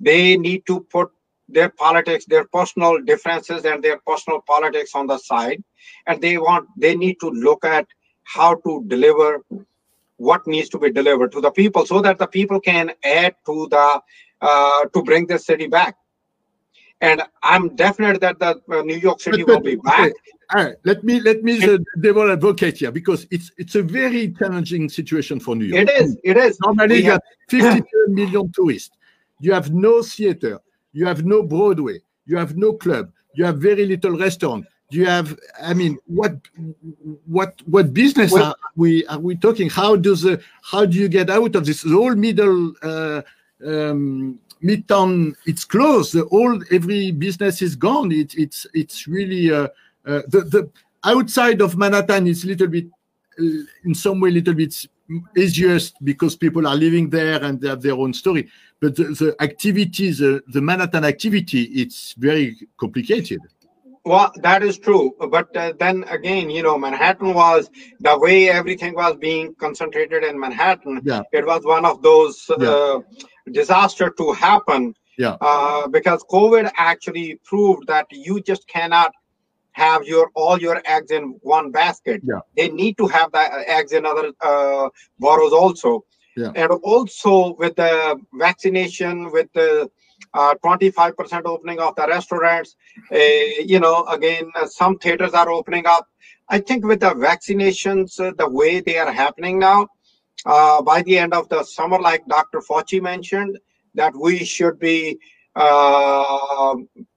They 0.00 0.36
need 0.36 0.66
to 0.66 0.80
put 0.80 1.10
their 1.48 1.68
politics, 1.68 2.24
their 2.24 2.46
personal 2.46 3.00
differences, 3.02 3.64
and 3.64 3.84
their 3.84 4.00
personal 4.04 4.40
politics 4.40 4.96
on 4.96 5.06
the 5.06 5.18
side, 5.18 5.62
and 6.08 6.20
they 6.20 6.38
want 6.38 6.66
they 6.76 6.96
need 6.96 7.20
to 7.20 7.30
look 7.30 7.64
at 7.64 7.86
how 8.24 8.56
to 8.66 8.84
deliver 8.88 9.44
what 10.18 10.46
needs 10.46 10.68
to 10.68 10.78
be 10.78 10.90
delivered 10.92 11.32
to 11.32 11.40
the 11.40 11.50
people 11.50 11.86
so 11.86 12.00
that 12.02 12.18
the 12.18 12.26
people 12.26 12.60
can 12.60 12.92
add 13.02 13.34
to 13.46 13.66
the 13.70 14.00
uh, 14.40 14.84
to 14.92 15.02
bring 15.02 15.26
the 15.26 15.38
city 15.38 15.66
back. 15.66 15.96
And 17.00 17.22
i'm 17.44 17.76
definite 17.76 18.20
that 18.22 18.40
the 18.40 18.60
uh, 18.72 18.82
new 18.82 18.96
york 18.96 19.20
city 19.20 19.44
but, 19.44 19.54
will 19.54 19.60
be 19.60 19.76
back. 19.76 20.10
okay. 20.10 20.12
all 20.52 20.64
right 20.64 20.76
let 20.84 21.04
me 21.04 21.20
let 21.20 21.44
me 21.44 21.56
the 21.58 21.84
devil 22.00 22.28
advocate 22.32 22.76
here 22.78 22.90
because 22.90 23.24
it's 23.30 23.52
it's 23.56 23.76
a 23.76 23.84
very 23.84 24.32
challenging 24.32 24.88
situation 24.88 25.38
for 25.38 25.54
new 25.54 25.66
york. 25.66 25.88
It 25.88 25.90
is 26.02 26.16
it 26.24 26.36
is. 26.36 26.58
Normally 26.64 27.04
you 27.04 27.12
have 27.12 27.22
52 27.50 28.06
million 28.08 28.50
tourists. 28.50 28.96
You 29.38 29.52
have 29.52 29.70
no 29.72 30.02
theater 30.02 30.58
you 30.92 31.06
have 31.06 31.24
no 31.24 31.42
broadway 31.42 32.00
you 32.26 32.36
have 32.36 32.56
no 32.56 32.72
club 32.72 33.10
you 33.34 33.44
have 33.44 33.58
very 33.58 33.86
little 33.86 34.16
restaurant 34.18 34.66
do 34.90 34.98
you 34.98 35.06
have 35.06 35.38
i 35.62 35.74
mean 35.74 35.98
what 36.06 36.36
what 37.26 37.60
what 37.66 37.92
business 37.92 38.32
well, 38.32 38.46
are 38.46 38.56
we 38.78 39.04
are 39.06 39.18
we 39.18 39.36
talking? 39.36 39.68
How 39.68 39.96
does 39.96 40.22
the 40.22 40.40
how 40.62 40.86
do 40.86 40.96
you 40.96 41.08
get 41.08 41.28
out 41.28 41.56
of 41.56 41.66
this? 41.66 41.82
The 41.82 41.90
whole 41.90 42.14
middle 42.14 42.72
uh, 42.82 43.22
um, 43.66 44.38
midtown 44.62 45.34
it's 45.46 45.64
closed. 45.64 46.14
The 46.14 46.24
whole 46.26 46.62
every 46.70 47.10
business 47.10 47.60
is 47.60 47.74
gone. 47.74 48.12
It, 48.12 48.34
it's 48.36 48.66
it's 48.72 49.08
really 49.08 49.52
uh, 49.52 49.68
uh, 50.06 50.22
the 50.28 50.40
the 50.54 50.70
outside 51.04 51.60
of 51.60 51.76
manhattan 51.76 52.28
is 52.28 52.44
a 52.44 52.46
little 52.46 52.68
bit 52.68 52.86
uh, 53.38 53.62
in 53.84 53.94
some 53.94 54.20
way 54.20 54.30
a 54.30 54.32
little 54.32 54.54
bit 54.54 54.86
easiest 55.36 56.02
because 56.04 56.36
people 56.36 56.66
are 56.66 56.76
living 56.76 57.10
there 57.10 57.42
and 57.42 57.60
they 57.60 57.68
have 57.68 57.82
their 57.82 57.94
own 57.94 58.12
story. 58.14 58.48
But 58.80 58.94
the, 58.94 59.04
the 59.04 59.36
activities 59.40 60.18
the, 60.18 60.40
the 60.46 60.60
manhattan 60.60 61.04
activity 61.04 61.62
it's 61.82 62.14
very 62.16 62.56
complicated 62.78 63.40
Well, 64.08 64.32
that 64.42 64.62
is 64.62 64.78
true. 64.78 65.14
But 65.36 65.54
uh, 65.56 65.72
then 65.78 66.04
again, 66.08 66.50
you 66.50 66.62
know, 66.62 66.78
Manhattan 66.78 67.34
was 67.34 67.70
the 68.00 68.18
way 68.18 68.48
everything 68.48 68.94
was 68.94 69.16
being 69.16 69.54
concentrated 69.56 70.24
in 70.24 70.38
Manhattan. 70.40 71.00
Yeah. 71.04 71.22
It 71.32 71.46
was 71.46 71.64
one 71.64 71.84
of 71.84 72.02
those 72.02 72.34
Yeah. 72.58 72.70
uh, 72.70 73.00
disaster 73.60 74.08
to 74.20 74.32
happen. 74.32 74.94
Yeah. 75.18 75.36
Uh, 75.40 75.88
because 75.88 76.24
COVID 76.30 76.70
actually 76.76 77.40
proved 77.44 77.86
that 77.88 78.06
you 78.10 78.40
just 78.40 78.66
cannot 78.68 79.12
have 79.72 80.04
your 80.04 80.30
all 80.34 80.58
your 80.58 80.80
eggs 80.86 81.10
in 81.10 81.24
one 81.42 81.70
basket. 81.70 82.20
Yeah. 82.24 82.40
They 82.56 82.68
need 82.70 82.96
to 82.98 83.06
have 83.08 83.30
the 83.32 83.44
eggs 83.78 83.92
in 83.92 84.06
other 84.06 84.32
uh, 84.40 84.88
boroughs 85.18 85.52
also. 85.52 86.04
Yeah. 86.36 86.52
And 86.54 86.70
also 86.92 87.54
with 87.58 87.74
the 87.76 88.16
vaccination, 88.32 89.30
with 89.32 89.48
the 89.54 89.70
uh, 89.82 89.86
25% 90.34 91.42
opening 91.44 91.80
of 91.80 91.94
the 91.96 92.06
restaurants, 92.06 92.76
uh, 93.12 93.16
you 93.16 93.80
know, 93.80 94.04
again, 94.06 94.50
uh, 94.54 94.66
some 94.66 94.98
theaters 94.98 95.32
are 95.32 95.50
opening 95.50 95.86
up. 95.86 96.06
I 96.48 96.58
think 96.58 96.84
with 96.84 97.00
the 97.00 97.10
vaccinations, 97.10 98.18
uh, 98.20 98.32
the 98.36 98.48
way 98.48 98.80
they 98.80 98.98
are 98.98 99.12
happening 99.12 99.58
now, 99.58 99.88
uh, 100.46 100.82
by 100.82 101.02
the 101.02 101.18
end 101.18 101.34
of 101.34 101.48
the 101.48 101.62
summer, 101.64 101.98
like 101.98 102.26
Dr. 102.26 102.60
Fauci 102.60 103.02
mentioned, 103.02 103.58
that 103.94 104.14
we 104.14 104.44
should 104.44 104.78
be 104.78 105.18
uh, 105.56 106.74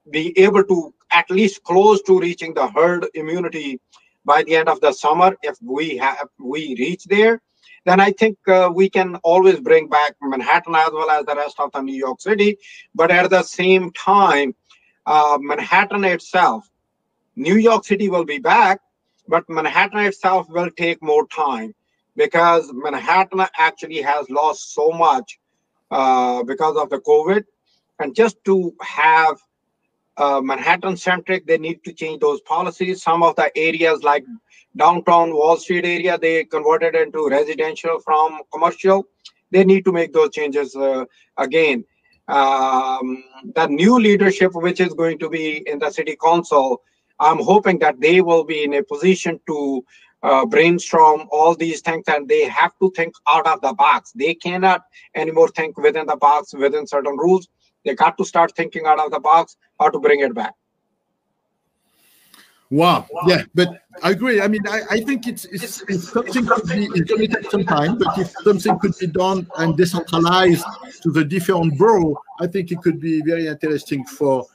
be 0.10 0.38
able 0.38 0.64
to 0.64 0.94
at 1.14 1.30
least 1.30 1.64
close 1.64 2.02
to 2.04 2.20
reaching 2.20 2.54
the 2.54 2.68
herd 2.68 3.06
immunity 3.14 3.80
by 4.26 4.44
the 4.44 4.56
end 4.56 4.68
of 4.68 4.82
the 4.82 4.92
summer. 4.92 5.36
If 5.44 5.58
we 5.62 5.98
have 5.98 6.28
we 6.40 6.76
reach 6.80 7.06
there, 7.06 7.42
then 7.86 8.00
I 8.00 8.12
think 8.12 8.38
uh, 8.48 8.70
we 8.74 8.90
can 8.90 9.16
always 9.18 9.60
bring 9.60 9.88
back 9.88 10.16
Manhattan 10.22 10.76
as 10.76 10.90
well 10.94 11.10
as 11.10 11.26
the 11.26 11.36
rest 11.36 11.60
of 11.60 11.72
the 11.72 11.82
New 11.82 11.96
York 11.96 12.22
City. 12.22 12.58
But 12.94 13.12
at 13.12 13.30
the 13.30 13.44
same 13.44 13.92
time, 13.92 14.54
uh, 15.06 15.38
Manhattan 15.42 16.04
itself, 16.04 16.70
New 17.36 17.56
York 17.56 17.86
City 17.86 18.10
will 18.10 18.26
be 18.26 18.38
back, 18.40 18.82
but 19.28 19.50
Manhattan 19.50 20.00
itself 20.02 20.48
will 20.50 20.70
take 20.78 21.02
more 21.02 21.26
time 21.28 21.74
because 22.16 22.70
Manhattan 22.74 23.46
actually 23.58 24.02
has 24.02 24.30
lost 24.30 24.74
so 24.74 24.92
much 24.92 25.40
uh, 25.90 26.44
because 26.44 26.78
of 26.78 26.90
the 26.90 27.00
COVID. 27.00 27.44
And 28.00 28.16
just 28.16 28.38
to 28.46 28.76
have 28.82 29.38
uh, 30.18 30.42
Manhattan 30.42 30.98
centric, 30.98 31.48
they 31.48 31.58
need 31.58 31.84
to 31.84 31.94
change 31.94 32.20
those 32.20 32.42
policies. 32.42 33.02
Some 33.02 33.24
of 33.24 33.36
the 33.36 33.52
areas 33.58 34.04
like 34.04 34.26
downtown 34.76 35.34
Wall 35.34 35.58
Street 35.58 35.86
area, 35.86 36.18
they 36.18 36.46
converted 36.46 36.96
into 36.96 37.30
residential 37.30 38.00
from 38.00 38.42
commercial. 38.52 39.06
They 39.52 39.64
need 39.64 39.86
to 39.86 39.92
make 39.92 40.14
those 40.14 40.32
changes 40.32 40.76
uh, 40.76 41.06
again. 41.38 41.84
Um, 42.28 43.24
the 43.56 43.68
new 43.68 44.00
leadership, 44.00 44.54
which 44.54 44.80
is 44.80 44.94
going 44.94 45.20
to 45.20 45.30
be 45.30 45.64
in 45.68 45.80
the 45.80 45.90
city 45.90 46.16
council, 46.24 46.82
I'm 47.20 47.40
hoping 47.40 47.80
that 47.80 48.00
they 48.00 48.22
will 48.22 48.44
be 48.44 48.64
in 48.64 48.74
a 48.74 48.84
position 48.84 49.40
to 49.48 49.84
uh, 50.24 50.46
brainstorm 50.46 51.28
all 51.32 51.56
these 51.56 51.82
things 51.82 52.04
and 52.08 52.28
they 52.28 52.44
have 52.46 52.72
to 52.80 52.92
think 52.96 53.14
out 53.28 53.48
of 53.48 53.62
the 53.62 53.74
box. 53.74 54.12
They 54.14 54.34
cannot 54.34 54.84
anymore 55.16 55.50
think 55.50 55.78
within 55.78 56.06
the 56.06 56.16
box, 56.16 56.54
within 56.54 56.88
certain 56.88 57.18
rules. 57.18 57.48
They 57.84 57.96
got 57.96 58.18
to 58.18 58.26
start 58.26 58.56
thinking 58.56 58.86
out 58.86 59.00
of 59.00 59.12
the 59.12 59.20
box 59.20 59.58
how 59.80 59.90
to 59.90 60.00
bring 60.00 60.20
it 60.22 60.34
back. 60.36 60.54
Wow. 62.72 63.06
Yeah, 63.28 63.44
but 63.54 63.68
I 64.02 64.12
agree. 64.12 64.42
I 64.42 64.48
mean, 64.48 64.62
I, 64.68 64.82
I 64.90 65.00
think 65.02 65.28
it's, 65.28 65.44
it's, 65.46 65.82
it's 65.90 66.08
something 66.12 66.46
could 66.48 66.68
be 66.70 66.86
it's 66.96 67.02
going 67.02 67.28
to 67.28 67.28
take 67.28 67.52
some 67.52 67.66
time, 67.66 67.98
but 67.98 68.18
if 68.18 68.32
something 68.44 68.80
could 68.80 68.98
be 68.98 69.08
done 69.08 69.46
and 69.58 69.76
decentralized 69.76 70.66
to 71.04 71.12
the 71.12 71.26
different 71.26 71.78
borough, 71.78 72.16
I 72.40 72.48
think 72.48 72.72
it 72.72 72.82
could 72.82 73.00
be 73.02 73.22
very 73.22 73.48
interesting 73.48 74.06
for 74.06 74.46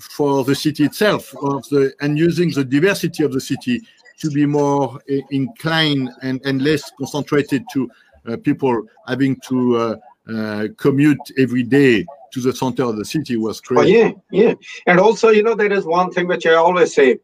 for 0.00 0.44
the 0.44 0.54
city 0.54 0.84
itself, 0.84 1.34
of 1.42 1.66
the 1.70 1.92
and 2.00 2.18
using 2.18 2.50
the 2.50 2.64
diversity 2.64 3.24
of 3.24 3.32
the 3.32 3.40
city 3.40 3.80
to 4.20 4.30
be 4.30 4.46
more 4.46 5.00
uh, 5.10 5.16
inclined 5.30 6.10
and, 6.22 6.40
and 6.44 6.62
less 6.62 6.90
concentrated 6.98 7.64
to 7.72 7.90
uh, 8.28 8.36
people 8.36 8.82
having 9.08 9.34
to 9.48 9.76
uh, 9.76 9.96
uh, 10.32 10.68
commute 10.76 11.18
every 11.38 11.62
day 11.62 12.04
to 12.32 12.40
the 12.40 12.52
center 12.54 12.84
of 12.84 12.96
the 12.96 13.04
city 13.04 13.36
was 13.36 13.60
Oh, 13.70 13.74
great. 13.74 13.88
yeah, 13.88 14.10
yeah. 14.30 14.54
And 14.86 15.00
also, 15.00 15.28
you 15.30 15.42
know, 15.42 15.54
there 15.54 15.72
is 15.72 15.84
one 15.84 16.10
thing 16.10 16.26
which 16.26 16.46
I 16.46 16.54
always 16.54 16.94
say 16.94 17.18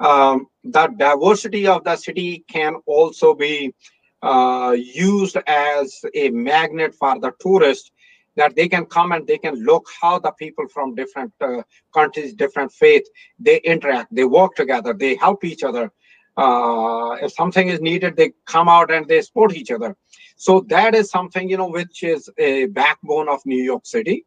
um, 0.00 0.46
that 0.64 0.98
diversity 0.98 1.66
of 1.66 1.84
the 1.84 1.96
city 1.96 2.44
can 2.48 2.76
also 2.86 3.34
be 3.34 3.74
uh, 4.22 4.74
used 4.76 5.36
as 5.46 6.00
a 6.14 6.30
magnet 6.30 6.94
for 6.94 7.18
the 7.20 7.32
tourists 7.40 7.90
that 8.36 8.54
they 8.54 8.68
can 8.68 8.86
come 8.86 9.12
and 9.12 9.26
they 9.26 9.38
can 9.38 9.54
look 9.64 9.88
how 10.00 10.18
the 10.18 10.30
people 10.32 10.66
from 10.68 10.94
different 10.94 11.32
uh, 11.40 11.62
countries, 11.92 12.34
different 12.34 12.70
faith, 12.70 13.04
they 13.38 13.58
interact, 13.58 14.14
they 14.14 14.24
work 14.24 14.54
together, 14.54 14.92
they 14.92 15.16
help 15.16 15.44
each 15.44 15.64
other. 15.64 15.90
Uh, 16.36 17.16
if 17.20 17.32
something 17.32 17.66
is 17.66 17.80
needed, 17.80 18.16
they 18.16 18.32
come 18.46 18.68
out 18.68 18.92
and 18.92 19.08
they 19.08 19.20
support 19.20 19.56
each 19.56 19.72
other. 19.72 19.96
So 20.36 20.60
that 20.68 20.94
is 20.94 21.10
something, 21.10 21.48
you 21.48 21.56
know, 21.56 21.68
which 21.68 22.04
is 22.04 22.30
a 22.38 22.66
backbone 22.66 23.28
of 23.28 23.44
New 23.44 23.60
York 23.60 23.84
City 23.86 24.24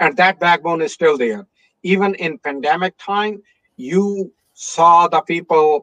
and 0.00 0.16
that 0.16 0.40
backbone 0.40 0.82
is 0.82 0.92
still 0.92 1.16
there 1.16 1.46
even 1.82 2.14
in 2.16 2.38
pandemic 2.38 2.96
time 2.98 3.40
you 3.76 4.32
saw 4.60 5.08
the 5.08 5.20
people 5.22 5.82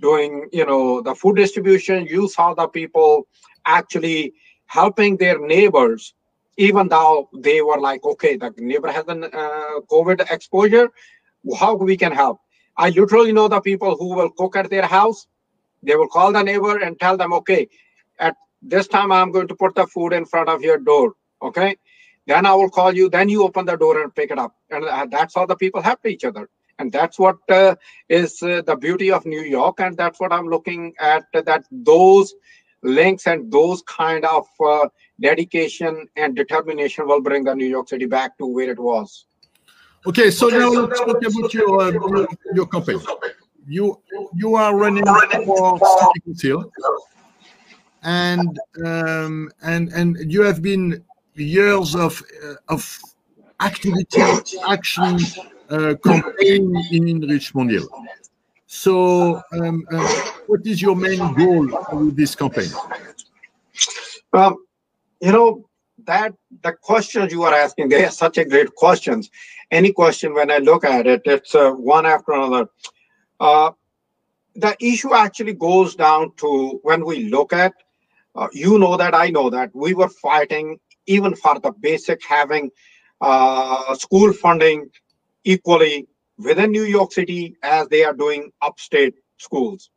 doing 0.00 0.48
you 0.52 0.64
know 0.64 1.02
the 1.02 1.14
food 1.14 1.36
distribution. 1.36 2.06
You 2.06 2.28
saw 2.28 2.54
the 2.54 2.68
people 2.68 3.26
actually 3.66 4.34
helping 4.66 5.16
their 5.16 5.38
neighbors 5.38 6.14
even 6.58 6.88
though 6.88 7.28
they 7.46 7.62
were 7.62 7.80
like 7.80 8.04
okay 8.04 8.36
the 8.36 8.52
neighbor 8.58 8.90
has 8.90 9.06
an 9.08 9.24
uh, 9.24 9.80
covid 9.90 10.30
exposure. 10.30 10.88
How 11.58 11.74
we 11.74 11.96
can 11.96 12.12
help? 12.12 12.38
I 12.76 12.90
literally 12.90 13.32
know 13.32 13.48
the 13.48 13.60
people 13.60 13.96
who 13.96 14.14
will 14.14 14.30
cook 14.30 14.56
at 14.56 14.70
their 14.70 14.86
house. 14.86 15.26
They 15.82 15.96
will 15.96 16.08
call 16.08 16.32
the 16.32 16.42
neighbor 16.42 16.78
and 16.78 16.98
tell 17.00 17.16
them 17.16 17.32
okay 17.40 17.68
at 18.18 18.36
this 18.62 18.86
time 18.86 19.10
i'm 19.10 19.32
going 19.32 19.48
to 19.48 19.56
put 19.56 19.74
the 19.74 19.86
food 19.88 20.12
in 20.12 20.24
front 20.24 20.48
of 20.48 20.62
your 20.62 20.78
door 20.78 21.14
okay? 21.42 21.76
Then 22.26 22.46
I 22.46 22.54
will 22.54 22.70
call 22.70 22.94
you. 22.94 23.08
Then 23.08 23.28
you 23.28 23.42
open 23.42 23.66
the 23.66 23.76
door 23.76 24.00
and 24.02 24.14
pick 24.14 24.30
it 24.30 24.38
up, 24.38 24.54
and 24.70 24.84
uh, 24.84 25.06
that's 25.10 25.34
how 25.34 25.46
the 25.46 25.56
people 25.56 25.82
help 25.82 26.06
each 26.06 26.24
other. 26.24 26.48
And 26.78 26.90
that's 26.90 27.18
what 27.18 27.38
uh, 27.48 27.76
is 28.08 28.42
uh, 28.42 28.62
the 28.62 28.76
beauty 28.76 29.10
of 29.10 29.24
New 29.26 29.42
York, 29.42 29.80
and 29.80 29.96
that's 29.96 30.18
what 30.18 30.32
I'm 30.32 30.48
looking 30.48 30.94
at. 30.98 31.24
That 31.32 31.64
those 31.70 32.34
links 32.82 33.26
and 33.26 33.50
those 33.52 33.82
kind 33.82 34.24
of 34.24 34.46
uh, 34.64 34.88
dedication 35.20 36.08
and 36.16 36.34
determination 36.34 37.06
will 37.06 37.20
bring 37.20 37.44
the 37.44 37.54
New 37.54 37.66
York 37.66 37.88
City 37.88 38.06
back 38.06 38.36
to 38.38 38.46
where 38.46 38.70
it 38.70 38.78
was. 38.78 39.26
Okay, 40.06 40.30
so 40.30 40.48
now 40.48 40.68
let's 40.68 40.98
talk 40.98 41.08
about 41.10 41.54
your 41.54 41.80
uh, 41.80 42.26
your, 42.54 42.66
company. 42.66 42.98
You 43.68 44.00
you 44.34 44.56
are 44.56 44.76
running 44.76 45.04
for 45.46 45.78
city 45.78 46.20
council, 46.26 46.72
and 48.02 48.58
um, 48.84 49.50
and 49.62 49.92
and 49.92 50.32
you 50.32 50.42
have 50.42 50.60
been 50.60 51.04
years 51.34 51.94
of 51.94 52.20
uh, 52.44 52.54
of 52.68 53.00
activity 53.60 54.20
action 54.68 55.18
campaign 56.02 56.74
in 56.90 57.20
Richmond. 57.20 57.82
So, 58.66 59.42
um, 59.52 59.84
uh, 59.92 60.08
what 60.46 60.66
is 60.66 60.80
your 60.80 60.96
main 60.96 61.18
goal 61.34 61.66
with 61.92 62.16
this 62.16 62.34
campaign? 62.34 62.70
Um, 64.32 64.64
you 65.20 65.30
know 65.30 65.68
that 66.06 66.34
the 66.62 66.72
questions 66.72 67.32
you 67.32 67.42
are 67.42 67.54
asking, 67.54 67.90
they 67.90 68.04
are 68.04 68.10
such 68.10 68.38
a 68.38 68.44
great 68.44 68.74
questions. 68.74 69.30
Any 69.70 69.92
question 69.92 70.34
when 70.34 70.50
I 70.50 70.58
look 70.58 70.84
at 70.84 71.06
it, 71.06 71.22
it's 71.26 71.54
uh, 71.54 71.72
one 71.72 72.06
after 72.06 72.32
another. 72.32 72.68
Uh, 73.38 73.72
the 74.54 74.76
issue 74.80 75.14
actually 75.14 75.54
goes 75.54 75.94
down 75.94 76.32
to 76.38 76.80
when 76.82 77.04
we 77.04 77.28
look 77.28 77.52
at, 77.52 77.74
uh, 78.34 78.48
you 78.52 78.78
know 78.78 78.96
that 78.96 79.14
I 79.14 79.30
know 79.30 79.50
that 79.50 79.70
we 79.74 79.94
were 79.94 80.08
fighting 80.08 80.78
even 81.06 81.34
for 81.34 81.58
the 81.58 81.72
basic 81.72 82.24
having 82.24 82.70
uh, 83.20 83.94
school 83.94 84.32
funding 84.32 84.90
equally 85.44 86.06
within 86.38 86.70
New 86.70 86.84
York 86.84 87.12
City 87.12 87.56
as 87.62 87.88
they 87.88 88.04
are 88.04 88.14
doing 88.14 88.50
upstate 88.60 89.14
schools. 89.38 89.90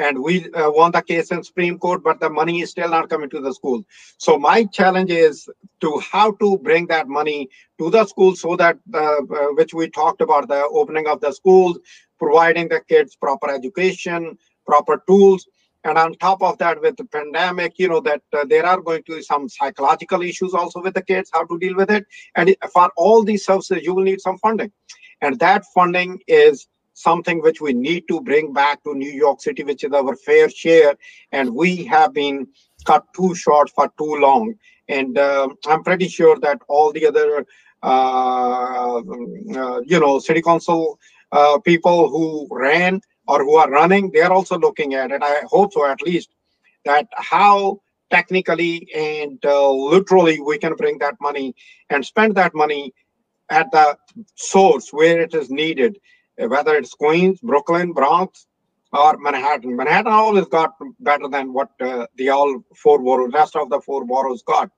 And 0.00 0.22
we 0.22 0.48
uh, 0.52 0.70
won 0.70 0.92
the 0.92 1.02
case 1.02 1.32
in 1.32 1.42
Supreme 1.42 1.76
Court, 1.76 2.04
but 2.04 2.20
the 2.20 2.30
money 2.30 2.60
is 2.60 2.70
still 2.70 2.88
not 2.88 3.08
coming 3.08 3.28
to 3.30 3.40
the 3.40 3.52
school. 3.52 3.84
So 4.16 4.38
my 4.38 4.64
challenge 4.64 5.10
is 5.10 5.48
to 5.80 6.00
how 6.12 6.32
to 6.32 6.56
bring 6.58 6.86
that 6.86 7.08
money 7.08 7.48
to 7.80 7.90
the 7.90 8.06
school 8.06 8.36
so 8.36 8.54
that, 8.56 8.78
uh, 8.94 8.98
uh, 8.98 9.48
which 9.54 9.74
we 9.74 9.90
talked 9.90 10.20
about, 10.20 10.46
the 10.46 10.62
opening 10.70 11.08
of 11.08 11.20
the 11.20 11.32
schools, 11.32 11.80
providing 12.16 12.68
the 12.68 12.80
kids 12.88 13.16
proper 13.16 13.50
education, 13.50 14.38
proper 14.66 15.02
tools, 15.08 15.48
and 15.84 15.96
on 15.96 16.14
top 16.14 16.42
of 16.42 16.58
that 16.58 16.80
with 16.80 16.96
the 16.96 17.04
pandemic 17.04 17.78
you 17.78 17.88
know 17.88 18.00
that 18.00 18.22
uh, 18.32 18.44
there 18.44 18.66
are 18.66 18.80
going 18.80 19.02
to 19.04 19.16
be 19.16 19.22
some 19.22 19.48
psychological 19.48 20.22
issues 20.22 20.54
also 20.54 20.82
with 20.82 20.94
the 20.94 21.02
kids 21.02 21.30
how 21.32 21.44
to 21.44 21.58
deal 21.58 21.76
with 21.76 21.90
it. 21.90 22.06
And 22.34 22.54
for 22.72 22.90
all 22.96 23.22
these 23.22 23.44
services 23.44 23.82
you 23.82 23.94
will 23.94 24.04
need 24.04 24.20
some 24.20 24.38
funding. 24.38 24.72
And 25.20 25.38
that 25.40 25.64
funding 25.74 26.20
is 26.26 26.68
something 26.94 27.40
which 27.42 27.60
we 27.60 27.72
need 27.72 28.08
to 28.08 28.20
bring 28.20 28.52
back 28.52 28.82
to 28.82 28.94
new 28.94 29.10
york 29.10 29.40
city 29.40 29.62
which 29.62 29.84
is 29.84 29.92
our 29.92 30.16
fair 30.16 30.50
share. 30.50 30.96
And 31.32 31.54
we 31.54 31.84
have 31.84 32.12
been 32.12 32.48
cut 32.84 33.04
too 33.14 33.34
short 33.34 33.70
for 33.70 33.90
too 33.98 34.16
long. 34.16 34.54
And 34.88 35.16
uh, 35.16 35.48
i'm 35.66 35.84
pretty 35.84 36.08
sure 36.08 36.38
that 36.40 36.60
all 36.68 36.92
the 36.92 37.06
other 37.06 37.46
uh, 37.82 38.96
uh, 38.96 39.80
you 39.86 40.00
know 40.00 40.18
city 40.18 40.42
council 40.42 40.98
uh, 41.30 41.58
people 41.60 42.08
who 42.08 42.48
ran 42.50 43.00
or 43.28 43.44
who 43.44 43.56
are 43.56 43.70
running, 43.70 44.10
they're 44.10 44.32
also 44.32 44.58
looking 44.58 44.94
at 44.94 45.12
it. 45.12 45.22
I 45.22 45.42
hope 45.46 45.72
so, 45.72 45.86
at 45.86 46.02
least, 46.02 46.30
that 46.84 47.06
how 47.14 47.80
technically 48.10 48.88
and 48.94 49.38
uh, 49.44 49.70
literally 49.70 50.40
we 50.40 50.56
can 50.58 50.74
bring 50.74 50.98
that 50.98 51.16
money 51.20 51.54
and 51.90 52.04
spend 52.04 52.34
that 52.36 52.54
money 52.54 52.94
at 53.50 53.70
the 53.70 53.96
source 54.34 54.90
where 54.92 55.20
it 55.20 55.34
is 55.34 55.50
needed, 55.50 55.98
whether 56.36 56.74
it's 56.74 56.94
Queens, 56.94 57.40
Brooklyn, 57.40 57.92
Bronx, 57.92 58.46
or 58.92 59.18
Manhattan. 59.18 59.76
Manhattan 59.76 60.12
always 60.12 60.46
got 60.46 60.72
better 61.00 61.28
than 61.28 61.52
what 61.52 61.70
uh, 61.80 62.06
the 62.16 62.30
all 62.30 62.64
four 62.74 62.98
boroughs, 62.98 63.32
rest 63.34 63.56
of 63.56 63.68
the 63.68 63.80
four 63.80 64.06
boroughs 64.06 64.42
got. 64.42 64.70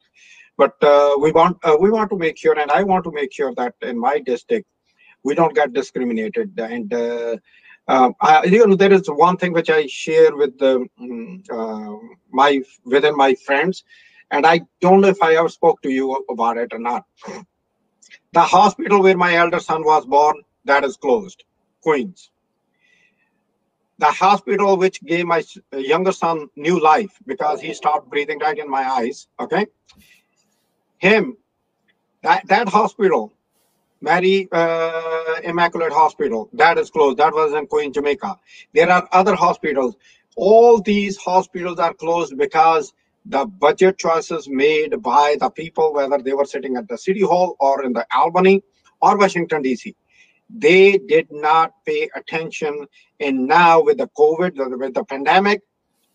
But 0.56 0.74
uh, 0.82 1.16
we 1.20 1.30
want 1.30 1.58
uh, 1.62 1.76
we 1.80 1.90
want 1.90 2.10
to 2.10 2.18
make 2.18 2.36
sure, 2.36 2.58
and 2.58 2.70
I 2.70 2.82
want 2.82 3.04
to 3.04 3.12
make 3.12 3.32
sure 3.32 3.54
that 3.54 3.74
in 3.82 3.98
my 3.98 4.18
district 4.18 4.66
we 5.22 5.34
don't 5.34 5.54
get 5.54 5.72
discriminated. 5.72 6.58
And 6.58 6.92
uh, 7.90 8.04
um, 8.04 8.14
I, 8.20 8.44
you 8.44 8.66
know, 8.66 8.76
there 8.76 8.92
is 8.92 9.08
one 9.08 9.36
thing 9.36 9.52
which 9.52 9.70
I 9.70 9.86
share 9.86 10.36
with 10.36 10.58
the, 10.58 10.86
mm, 11.00 11.50
uh, 11.50 11.98
my 12.30 12.60
within 12.84 13.16
my 13.16 13.34
friends, 13.34 13.84
and 14.30 14.46
I 14.46 14.60
don't 14.80 15.00
know 15.00 15.08
if 15.08 15.22
I 15.22 15.34
ever 15.36 15.48
spoke 15.48 15.82
to 15.82 15.90
you 15.90 16.24
about 16.30 16.56
it 16.56 16.72
or 16.72 16.78
not. 16.78 17.04
The 18.32 18.42
hospital 18.42 19.02
where 19.02 19.16
my 19.16 19.34
elder 19.34 19.60
son 19.60 19.84
was 19.84 20.06
born 20.06 20.36
that 20.64 20.84
is 20.84 20.96
closed, 20.96 21.44
Queens. 21.82 22.30
The 23.98 24.06
hospital 24.06 24.76
which 24.76 25.02
gave 25.02 25.26
my 25.26 25.42
younger 25.72 26.12
son 26.12 26.48
new 26.56 26.80
life 26.80 27.18
because 27.26 27.60
he 27.60 27.74
stopped 27.74 28.08
breathing 28.08 28.38
right 28.38 28.58
in 28.58 28.70
my 28.70 28.88
eyes. 28.88 29.28
Okay, 29.40 29.66
him 30.98 31.36
that 32.22 32.46
that 32.48 32.68
hospital 32.68 33.32
Mary 34.00 34.48
uh, 34.52 35.40
Immaculate 35.44 35.92
Hospital, 35.92 36.48
that 36.54 36.78
is 36.78 36.90
closed. 36.90 37.18
That 37.18 37.34
was 37.34 37.52
in 37.52 37.66
Queen, 37.66 37.92
Jamaica. 37.92 38.38
There 38.74 38.90
are 38.90 39.08
other 39.12 39.34
hospitals. 39.34 39.96
All 40.36 40.80
these 40.80 41.16
hospitals 41.16 41.78
are 41.78 41.92
closed 41.92 42.36
because 42.38 42.92
the 43.26 43.44
budget 43.44 43.98
choices 43.98 44.48
made 44.48 45.02
by 45.02 45.36
the 45.38 45.50
people, 45.50 45.92
whether 45.92 46.18
they 46.18 46.32
were 46.32 46.46
sitting 46.46 46.76
at 46.76 46.88
the 46.88 46.96
city 46.96 47.20
hall 47.20 47.56
or 47.60 47.84
in 47.84 47.92
the 47.92 48.06
Albany 48.14 48.62
or 49.02 49.18
Washington, 49.18 49.62
D.C. 49.62 49.94
They 50.48 50.98
did 50.98 51.28
not 51.30 51.72
pay 51.84 52.08
attention. 52.14 52.86
And 53.20 53.46
now 53.46 53.82
with 53.82 53.98
the 53.98 54.08
COVID, 54.08 54.78
with 54.78 54.94
the 54.94 55.04
pandemic, 55.04 55.60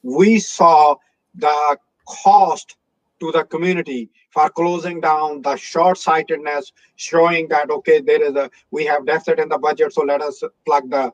we 0.01 0.39
saw 0.39 0.96
the 1.36 1.77
cost 2.08 2.75
to 3.20 3.32
the 3.32 3.44
community 3.44 4.10
for 4.36 4.50
closing 4.50 5.00
down 5.00 5.42
the 5.42 5.56
short-sightedness, 5.56 6.74
showing 6.98 7.48
that 7.48 7.72
okay, 7.72 8.01
there 8.01 8.22
is 8.22 8.36
a 8.36 8.51
we 8.70 8.86
have 8.86 9.06
deficit 9.06 9.39
in 9.39 9.48
the 9.48 9.58
budget, 9.58 9.94
so 9.94 10.01
let 10.04 10.22
us 10.22 10.44
plug 10.65 10.92
the 10.92 11.12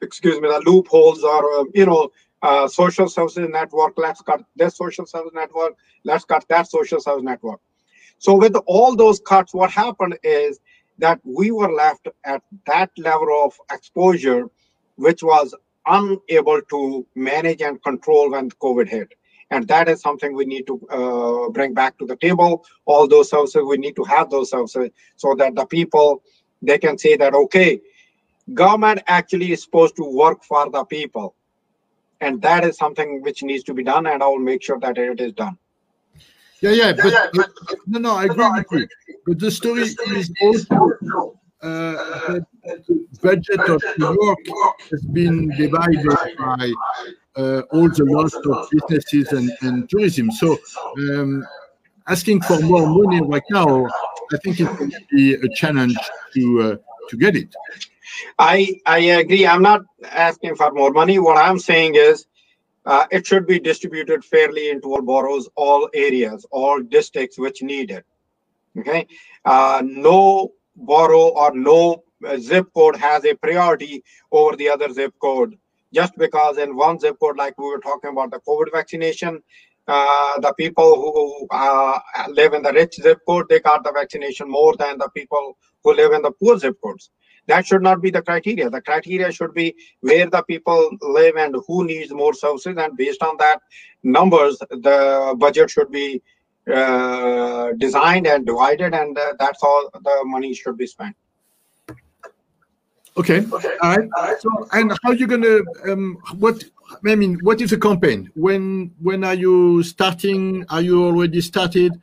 excuse 0.00 0.40
me 0.40 0.48
the 0.48 0.62
loopholes 0.64 1.24
or 1.24 1.42
uh, 1.60 1.64
you 1.74 1.84
know 1.84 2.10
uh, 2.42 2.68
social 2.68 3.08
services 3.08 3.48
network. 3.50 3.94
Let's 3.96 4.22
cut 4.22 4.44
this 4.54 4.76
social 4.76 5.04
service 5.04 5.32
network. 5.34 5.74
Let's 6.04 6.24
cut 6.24 6.44
that 6.48 6.70
social 6.70 7.00
service 7.00 7.24
network. 7.24 7.60
So 8.18 8.36
with 8.36 8.54
all 8.66 8.94
those 8.94 9.20
cuts, 9.20 9.52
what 9.52 9.72
happened 9.72 10.16
is 10.22 10.60
that 10.98 11.20
we 11.24 11.50
were 11.50 11.72
left 11.72 12.06
at 12.24 12.42
that 12.66 12.90
level 12.96 13.28
of 13.44 13.58
exposure, 13.72 14.48
which 14.94 15.24
was 15.24 15.54
unable 15.86 16.60
to 16.70 17.06
manage 17.16 17.62
and 17.62 17.82
control 17.82 18.30
when 18.30 18.50
COVID 18.50 18.88
hit. 18.88 19.14
And 19.50 19.66
that 19.68 19.88
is 19.88 20.00
something 20.00 20.34
we 20.34 20.44
need 20.44 20.66
to 20.66 20.80
uh, 20.90 21.48
bring 21.50 21.72
back 21.72 21.96
to 21.98 22.06
the 22.06 22.16
table. 22.16 22.66
All 22.84 23.08
those 23.08 23.30
services, 23.30 23.62
we 23.66 23.78
need 23.78 23.96
to 23.96 24.04
have 24.04 24.28
those 24.30 24.50
services 24.50 24.90
so 25.16 25.34
that 25.38 25.54
the 25.54 25.64
people, 25.64 26.22
they 26.60 26.78
can 26.78 26.98
say 26.98 27.16
that, 27.16 27.34
okay, 27.34 27.80
government 28.52 29.00
actually 29.06 29.52
is 29.52 29.62
supposed 29.62 29.96
to 29.96 30.04
work 30.04 30.44
for 30.44 30.70
the 30.70 30.84
people. 30.84 31.34
And 32.20 32.42
that 32.42 32.64
is 32.64 32.76
something 32.76 33.22
which 33.22 33.42
needs 33.42 33.64
to 33.64 33.74
be 33.74 33.84
done, 33.84 34.06
and 34.06 34.22
I 34.22 34.26
will 34.26 34.38
make 34.38 34.62
sure 34.62 34.78
that 34.80 34.98
it 34.98 35.20
is 35.20 35.32
done. 35.32 35.56
Yeah, 36.60 36.70
yeah, 36.72 36.92
but, 36.92 37.12
yeah, 37.12 37.26
yeah, 37.32 37.44
but 37.68 37.78
no, 37.86 37.98
no, 38.00 38.16
I 38.16 38.24
agree 38.24 38.38
no, 38.38 38.64
with 38.70 38.80
you. 38.80 38.88
But 39.24 39.38
the 39.38 39.50
story 39.50 39.82
is 39.82 40.32
also 40.42 41.38
uh, 41.62 42.40
the 42.64 43.06
budget 43.22 43.60
of 43.60 43.82
New 43.98 44.16
York 44.20 44.38
has 44.90 45.02
been 45.02 45.48
divided 45.56 46.04
by 46.36 46.72
all 47.38 47.88
the 47.88 48.04
loss 48.04 48.34
of 48.34 48.68
businesses 48.70 49.32
and, 49.32 49.50
and 49.62 49.88
tourism. 49.88 50.30
So 50.30 50.58
um, 50.98 51.44
asking 52.08 52.42
for 52.42 52.60
more 52.60 52.86
money 52.86 53.20
right 53.22 53.42
now, 53.50 53.86
I 54.32 54.36
think 54.42 54.60
it 54.60 54.68
will 54.78 54.90
be 55.10 55.34
a 55.34 55.48
challenge 55.54 55.96
to 56.34 56.62
uh, 56.62 56.76
to 57.10 57.16
get 57.16 57.36
it. 57.36 57.54
I 58.38 58.80
I 58.86 58.98
agree. 58.98 59.46
I'm 59.46 59.62
not 59.62 59.82
asking 60.10 60.56
for 60.56 60.70
more 60.72 60.90
money. 60.90 61.18
What 61.18 61.38
I'm 61.38 61.58
saying 61.58 61.94
is 61.94 62.26
uh, 62.86 63.06
it 63.10 63.26
should 63.26 63.46
be 63.46 63.58
distributed 63.58 64.24
fairly 64.24 64.70
into 64.70 64.88
all 64.88 65.02
boroughs, 65.02 65.48
all 65.54 65.88
areas, 65.94 66.46
all 66.50 66.80
districts 66.80 67.38
which 67.38 67.62
need 67.62 67.90
it. 67.90 68.04
Okay, 68.78 69.06
uh, 69.44 69.82
no 69.84 70.52
borough 70.76 71.28
or 71.28 71.54
no 71.54 72.02
zip 72.38 72.66
code 72.74 72.96
has 72.96 73.24
a 73.24 73.34
priority 73.34 74.02
over 74.32 74.56
the 74.56 74.68
other 74.68 74.92
zip 74.92 75.14
code 75.20 75.56
just 75.92 76.16
because 76.16 76.58
in 76.58 76.76
one 76.76 76.98
zip 76.98 77.16
code, 77.20 77.36
like 77.36 77.56
we 77.58 77.66
were 77.66 77.80
talking 77.80 78.10
about 78.10 78.30
the 78.30 78.40
COVID 78.40 78.72
vaccination, 78.72 79.42
uh, 79.86 80.40
the 80.40 80.52
people 80.58 80.94
who 80.96 81.46
uh, 81.50 81.98
live 82.28 82.52
in 82.52 82.62
the 82.62 82.72
rich 82.72 82.94
zip 82.94 83.18
code, 83.26 83.46
they 83.48 83.60
got 83.60 83.84
the 83.84 83.92
vaccination 83.92 84.48
more 84.48 84.76
than 84.76 84.98
the 84.98 85.08
people 85.14 85.56
who 85.82 85.94
live 85.94 86.12
in 86.12 86.22
the 86.22 86.32
poor 86.32 86.58
zip 86.58 86.76
codes. 86.84 87.10
That 87.46 87.66
should 87.66 87.82
not 87.82 88.02
be 88.02 88.10
the 88.10 88.20
criteria. 88.20 88.68
The 88.68 88.82
criteria 88.82 89.32
should 89.32 89.54
be 89.54 89.74
where 90.00 90.28
the 90.28 90.42
people 90.42 90.90
live 91.00 91.36
and 91.36 91.56
who 91.66 91.84
needs 91.84 92.12
more 92.12 92.34
services. 92.34 92.76
And 92.76 92.94
based 92.94 93.22
on 93.22 93.38
that 93.38 93.60
numbers, 94.02 94.58
the 94.58 95.34
budget 95.38 95.70
should 95.70 95.90
be 95.90 96.22
uh, 96.70 97.72
designed 97.78 98.26
and 98.26 98.44
divided, 98.44 98.92
and 98.92 99.16
uh, 99.16 99.32
that's 99.38 99.62
all 99.62 99.88
the 99.94 100.20
money 100.24 100.52
should 100.52 100.76
be 100.76 100.86
spent. 100.86 101.16
Okay. 103.18 103.44
okay. 103.52 103.76
All 103.82 103.96
right. 103.96 104.08
All 104.16 104.22
right. 104.22 104.40
So, 104.40 104.68
and 104.72 104.92
how 105.02 105.10
are 105.10 105.14
you 105.14 105.26
gonna? 105.26 105.58
Um, 105.88 106.18
what 106.38 106.62
I 107.04 107.16
mean, 107.16 107.38
what 107.42 107.60
is 107.60 107.70
the 107.70 107.78
campaign? 107.78 108.30
When 108.34 108.94
when 109.02 109.24
are 109.24 109.34
you 109.34 109.82
starting? 109.82 110.64
Are 110.70 110.80
you 110.80 111.04
already 111.04 111.40
started? 111.40 112.00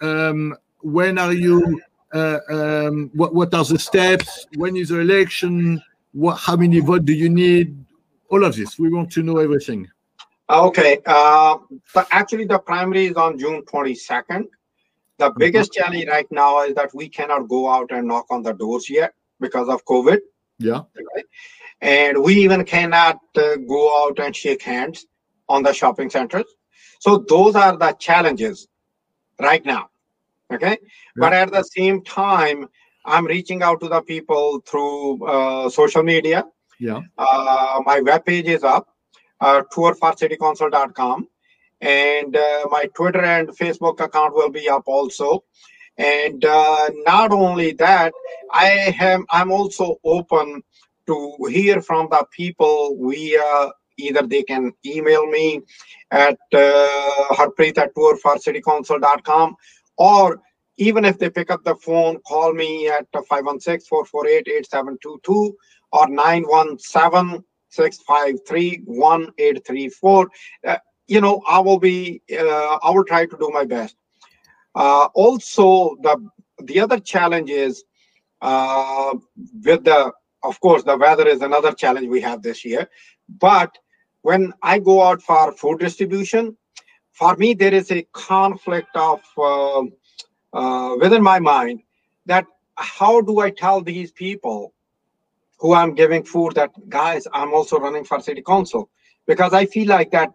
Um, 0.00 0.56
when 0.82 1.18
are 1.18 1.32
you? 1.32 1.80
Uh, 2.12 2.38
um, 2.50 3.10
what 3.14 3.32
what 3.34 3.54
are 3.54 3.64
the 3.64 3.78
steps? 3.78 4.46
When 4.56 4.76
is 4.76 4.88
the 4.88 4.98
election? 4.98 5.80
What? 6.12 6.36
How 6.36 6.56
many 6.56 6.80
votes 6.80 7.04
do 7.04 7.12
you 7.12 7.28
need? 7.28 7.76
All 8.28 8.44
of 8.44 8.56
this. 8.56 8.76
We 8.76 8.90
want 8.90 9.12
to 9.12 9.22
know 9.22 9.38
everything. 9.38 9.88
Okay. 10.50 10.98
Uh, 11.06 11.58
but 11.94 12.08
actually, 12.10 12.46
the 12.46 12.58
primary 12.58 13.06
is 13.06 13.16
on 13.16 13.38
June 13.38 13.62
twenty 13.66 13.94
second. 13.94 14.48
The 15.18 15.30
biggest 15.30 15.70
mm 15.70 15.74
-hmm. 15.74 15.84
challenge 15.84 16.06
right 16.10 16.30
now 16.30 16.64
is 16.66 16.74
that 16.74 16.90
we 16.92 17.08
cannot 17.08 17.48
go 17.48 17.70
out 17.70 17.92
and 17.92 18.06
knock 18.08 18.26
on 18.30 18.42
the 18.42 18.52
doors 18.52 18.90
yet 18.90 19.14
because 19.38 19.68
of 19.72 19.84
COVID. 19.84 20.18
Yeah. 20.58 20.82
Right? 21.14 21.24
And 21.80 22.22
we 22.22 22.34
even 22.34 22.64
cannot 22.64 23.18
uh, 23.36 23.56
go 23.68 24.04
out 24.04 24.18
and 24.18 24.34
shake 24.34 24.62
hands 24.62 25.06
on 25.48 25.62
the 25.62 25.72
shopping 25.72 26.10
centers. 26.10 26.46
So 27.00 27.18
those 27.28 27.54
are 27.54 27.76
the 27.76 27.92
challenges 27.92 28.68
right 29.40 29.64
now. 29.64 29.90
Okay. 30.52 30.70
Yeah. 30.70 30.76
But 31.16 31.32
at 31.32 31.52
the 31.52 31.62
same 31.62 32.02
time, 32.02 32.68
I'm 33.04 33.26
reaching 33.26 33.62
out 33.62 33.80
to 33.80 33.88
the 33.88 34.02
people 34.02 34.60
through 34.66 35.24
uh, 35.26 35.68
social 35.68 36.02
media. 36.02 36.44
Yeah. 36.80 37.00
Uh, 37.16 37.80
my 37.84 38.00
webpage 38.00 38.46
is 38.46 38.64
up, 38.64 38.88
uh, 39.40 39.62
toorforcitycouncil.com. 39.72 41.28
And 41.82 42.36
uh, 42.36 42.66
my 42.70 42.86
Twitter 42.94 43.22
and 43.22 43.48
Facebook 43.50 44.00
account 44.00 44.34
will 44.34 44.50
be 44.50 44.68
up 44.68 44.84
also 44.86 45.44
and 45.98 46.44
uh, 46.44 46.90
not 47.06 47.32
only 47.32 47.72
that 47.72 48.12
i 48.52 48.94
am 49.00 49.24
i'm 49.30 49.50
also 49.50 49.96
open 50.04 50.62
to 51.06 51.36
hear 51.50 51.80
from 51.80 52.06
the 52.10 52.22
people 52.32 52.98
via 53.00 53.70
either 53.98 54.20
they 54.22 54.42
can 54.42 54.72
email 54.84 55.26
me 55.26 55.62
at 56.10 56.38
uh, 56.52 57.24
harpreet 57.30 57.78
at 57.78 57.94
toorforcitycouncil.com 57.94 59.56
or 59.96 60.38
even 60.78 61.06
if 61.06 61.18
they 61.18 61.30
pick 61.30 61.50
up 61.50 61.64
the 61.64 61.74
phone 61.76 62.18
call 62.28 62.52
me 62.52 62.86
at 62.88 63.10
516-448-8722 63.12 65.54
or 65.92 66.06
917-653-1834 67.72 70.26
uh, 70.66 70.76
you 71.06 71.20
know 71.20 71.42
i 71.48 71.58
will 71.58 71.78
be 71.78 72.20
uh, 72.32 72.78
i 72.82 72.90
will 72.90 73.04
try 73.04 73.24
to 73.24 73.36
do 73.38 73.48
my 73.52 73.64
best 73.64 73.96
uh, 74.76 75.08
also, 75.14 75.96
the 76.02 76.28
the 76.64 76.80
other 76.80 77.00
challenge 77.00 77.50
is 77.50 77.84
uh, 78.42 79.14
with 79.64 79.84
the, 79.84 80.12
of 80.42 80.60
course, 80.60 80.82
the 80.82 80.96
weather 80.96 81.26
is 81.26 81.40
another 81.40 81.72
challenge 81.72 82.08
we 82.08 82.20
have 82.20 82.42
this 82.42 82.64
year. 82.64 82.88
But 83.40 83.76
when 84.22 84.52
I 84.62 84.78
go 84.78 85.02
out 85.02 85.22
for 85.22 85.52
food 85.52 85.80
distribution, 85.80 86.56
for 87.12 87.34
me 87.36 87.54
there 87.54 87.72
is 87.72 87.90
a 87.90 88.06
conflict 88.12 88.94
of 88.94 89.20
uh, 89.38 89.82
uh, 90.52 90.96
within 90.96 91.22
my 91.22 91.38
mind 91.38 91.80
that 92.26 92.46
how 92.76 93.22
do 93.22 93.40
I 93.40 93.50
tell 93.50 93.80
these 93.80 94.12
people 94.12 94.74
who 95.58 95.72
I'm 95.72 95.94
giving 95.94 96.22
food 96.22 96.54
that 96.56 96.70
guys, 96.90 97.26
I'm 97.32 97.54
also 97.54 97.78
running 97.78 98.04
for 98.04 98.20
city 98.20 98.42
council 98.42 98.90
because 99.26 99.54
I 99.54 99.64
feel 99.64 99.88
like 99.88 100.10
that 100.10 100.34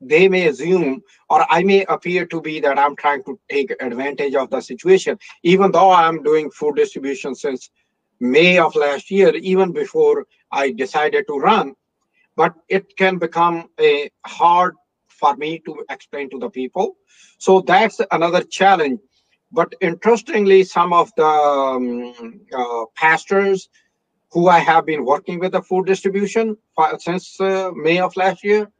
they 0.00 0.28
may 0.28 0.48
assume 0.48 1.02
or 1.28 1.44
I 1.50 1.62
may 1.62 1.84
appear 1.84 2.26
to 2.26 2.40
be 2.40 2.60
that 2.60 2.78
I'm 2.78 2.96
trying 2.96 3.22
to 3.24 3.38
take 3.50 3.70
advantage 3.80 4.34
of 4.34 4.50
the 4.50 4.60
situation, 4.60 5.18
even 5.42 5.72
though 5.72 5.90
I'm 5.90 6.22
doing 6.22 6.50
food 6.50 6.76
distribution 6.76 7.34
since 7.34 7.70
May 8.18 8.58
of 8.58 8.74
last 8.76 9.10
year, 9.10 9.34
even 9.36 9.72
before 9.72 10.26
I 10.50 10.72
decided 10.72 11.26
to 11.28 11.38
run. 11.38 11.74
But 12.36 12.54
it 12.68 12.96
can 12.96 13.18
become 13.18 13.68
a 13.78 14.10
hard 14.26 14.74
for 15.08 15.36
me 15.36 15.58
to 15.60 15.84
explain 15.90 16.30
to 16.30 16.38
the 16.38 16.50
people. 16.50 16.96
So 17.38 17.60
that's 17.60 18.00
another 18.10 18.42
challenge. 18.42 19.00
But 19.52 19.74
interestingly, 19.80 20.64
some 20.64 20.92
of 20.92 21.10
the 21.16 21.26
um, 21.26 22.40
uh, 22.56 22.84
pastors 22.94 23.68
who 24.30 24.48
I 24.48 24.60
have 24.60 24.86
been 24.86 25.04
working 25.04 25.40
with 25.40 25.52
the 25.52 25.62
food 25.62 25.86
distribution 25.86 26.56
for, 26.74 26.98
since 27.00 27.40
uh, 27.40 27.70
May 27.74 27.98
of 27.98 28.16
last 28.16 28.44
year, 28.44 28.70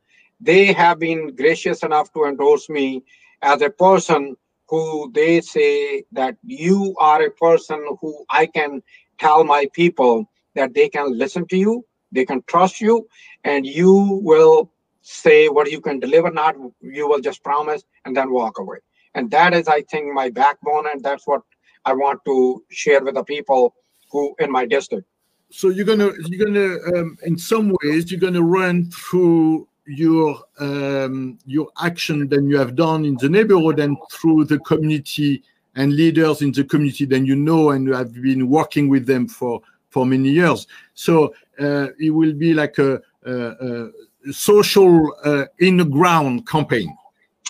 they 0.40 0.72
have 0.72 0.98
been 0.98 1.34
gracious 1.36 1.82
enough 1.82 2.12
to 2.12 2.24
endorse 2.24 2.68
me 2.68 3.04
as 3.42 3.62
a 3.62 3.70
person 3.70 4.36
who 4.68 5.10
they 5.14 5.40
say 5.40 6.04
that 6.12 6.36
you 6.44 6.94
are 6.98 7.22
a 7.22 7.30
person 7.30 7.96
who 8.00 8.24
I 8.30 8.46
can 8.46 8.82
tell 9.18 9.44
my 9.44 9.68
people 9.72 10.30
that 10.54 10.74
they 10.74 10.88
can 10.88 11.16
listen 11.18 11.46
to 11.48 11.56
you, 11.56 11.84
they 12.12 12.24
can 12.24 12.42
trust 12.46 12.80
you, 12.80 13.08
and 13.44 13.66
you 13.66 14.20
will 14.22 14.70
say 15.02 15.48
what 15.48 15.70
you 15.70 15.80
can 15.80 15.98
deliver, 15.98 16.30
not 16.30 16.54
you 16.80 17.08
will 17.08 17.20
just 17.20 17.42
promise 17.42 17.82
and 18.04 18.16
then 18.16 18.32
walk 18.32 18.58
away. 18.58 18.78
And 19.14 19.30
that 19.32 19.54
is, 19.54 19.66
I 19.66 19.82
think, 19.82 20.12
my 20.14 20.30
backbone, 20.30 20.86
and 20.92 21.02
that's 21.02 21.26
what 21.26 21.42
I 21.84 21.92
want 21.92 22.20
to 22.26 22.62
share 22.70 23.02
with 23.02 23.14
the 23.14 23.24
people 23.24 23.74
who 24.12 24.34
in 24.38 24.50
my 24.50 24.66
district. 24.66 25.06
So 25.50 25.68
you're 25.68 25.86
gonna 25.86 26.12
you're 26.26 26.46
gonna 26.46 26.76
um, 26.96 27.16
in 27.24 27.36
some 27.36 27.74
ways 27.82 28.10
you're 28.10 28.20
gonna 28.20 28.42
run 28.42 28.90
through 28.90 29.66
your 29.90 30.38
um, 30.58 31.38
your 31.46 31.68
action 31.82 32.28
than 32.28 32.48
you 32.48 32.58
have 32.58 32.74
done 32.74 33.04
in 33.04 33.16
the 33.16 33.28
neighborhood 33.28 33.78
and 33.80 33.96
through 34.10 34.44
the 34.44 34.58
community 34.60 35.42
and 35.76 35.94
leaders 35.94 36.42
in 36.42 36.52
the 36.52 36.64
community 36.64 37.04
than 37.04 37.26
you 37.26 37.36
know 37.36 37.70
and 37.70 37.86
you 37.86 37.92
have 37.92 38.12
been 38.14 38.48
working 38.48 38.88
with 38.88 39.06
them 39.06 39.26
for 39.26 39.60
for 39.90 40.06
many 40.06 40.30
years. 40.30 40.66
So 40.94 41.34
uh, 41.60 41.88
it 41.98 42.10
will 42.10 42.32
be 42.32 42.54
like 42.54 42.78
a, 42.78 43.00
a, 43.26 43.32
a 43.32 44.32
social 44.32 45.14
uh, 45.24 45.46
in 45.58 45.76
the 45.76 45.84
ground 45.84 46.46
campaign. 46.46 46.96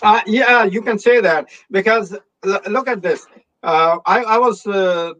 Uh, 0.01 0.21
yeah, 0.25 0.63
you 0.63 0.81
can 0.81 0.97
say 0.97 1.21
that 1.21 1.47
because 1.69 2.17
look 2.43 2.87
at 2.87 3.01
this. 3.01 3.27
Uh, 3.63 3.99
I, 4.05 4.23
I, 4.23 4.37
was 4.39 4.65
uh, 4.65 5.13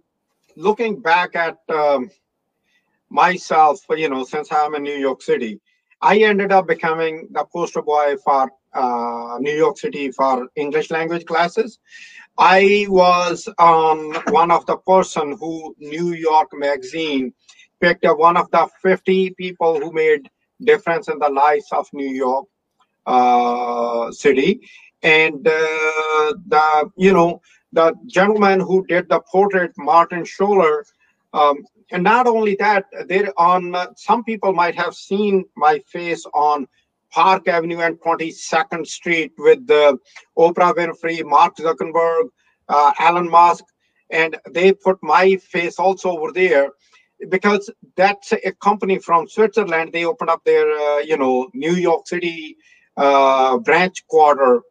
looking 0.55 0.99
back 0.99 1.35
at 1.35 1.57
um, 1.69 2.09
myself, 3.09 3.81
you 3.91 4.09
know, 4.09 4.23
since 4.23 4.51
I'm 4.51 4.73
in 4.73 4.81
New 4.81 4.97
York 4.97 5.21
City, 5.21 5.61
I 6.01 6.17
ended 6.17 6.51
up 6.51 6.67
becoming 6.67 7.27
the 7.31 7.45
poster 7.45 7.81
boy 7.81 8.15
for 8.23 8.51
uh, 8.73 9.37
New 9.39 9.53
York 9.53 9.77
City 9.77 10.11
for 10.11 10.47
English 10.55 10.89
language 10.89 11.25
classes. 11.25 11.79
I 12.37 12.87
was 12.89 13.47
on 13.59 14.13
one 14.31 14.51
of 14.51 14.65
the 14.65 14.77
person 14.77 15.37
who 15.39 15.75
New 15.77 16.13
York 16.13 16.49
Magazine 16.53 17.33
picked 17.79 18.05
up 18.05 18.17
one 18.17 18.37
of 18.37 18.49
the 18.51 18.67
50 18.81 19.31
people 19.31 19.79
who 19.79 19.91
made 19.91 20.29
difference 20.63 21.07
in 21.07 21.19
the 21.19 21.29
lives 21.29 21.67
of 21.71 21.87
New 21.93 22.09
York 22.09 22.45
uh, 23.05 24.11
City, 24.11 24.61
and 25.03 25.47
uh, 25.47 26.33
the 26.47 26.91
you 26.95 27.13
know 27.13 27.41
the 27.73 27.93
gentleman 28.07 28.59
who 28.59 28.85
did 28.85 29.09
the 29.09 29.19
portrait, 29.21 29.71
Martin 29.77 30.23
Schoeller. 30.23 30.83
Um, 31.33 31.63
and 31.91 32.03
not 32.03 32.25
only 32.27 32.55
that, 32.55 32.85
there 33.07 33.31
on 33.37 33.75
uh, 33.75 33.87
some 33.95 34.23
people 34.23 34.53
might 34.53 34.75
have 34.75 34.95
seen 34.95 35.45
my 35.55 35.79
face 35.87 36.25
on 36.33 36.67
Park 37.11 37.47
Avenue 37.47 37.79
and 37.79 37.99
22nd 37.99 38.87
Street 38.87 39.33
with 39.37 39.67
the 39.67 39.97
Oprah 40.37 40.73
Winfrey, 40.73 41.23
Mark 41.25 41.57
Zuckerberg, 41.57 42.29
uh, 42.69 42.93
Elon 42.99 43.29
Musk, 43.29 43.65
and 44.09 44.37
they 44.49 44.71
put 44.71 44.97
my 45.01 45.35
face 45.35 45.77
also 45.77 46.11
over 46.11 46.31
there 46.31 46.69
because 47.29 47.69
that's 47.95 48.31
a 48.31 48.51
company 48.53 48.97
from 48.97 49.27
Switzerland. 49.27 49.91
They 49.91 50.05
opened 50.05 50.29
up 50.29 50.43
their, 50.45 50.71
uh, 50.71 50.99
you 50.99 51.17
know, 51.17 51.49
New 51.53 51.73
York 51.73 52.07
City 52.07 52.57
uh, 52.97 53.57
branch 53.57 54.07
quarter, 54.07 54.61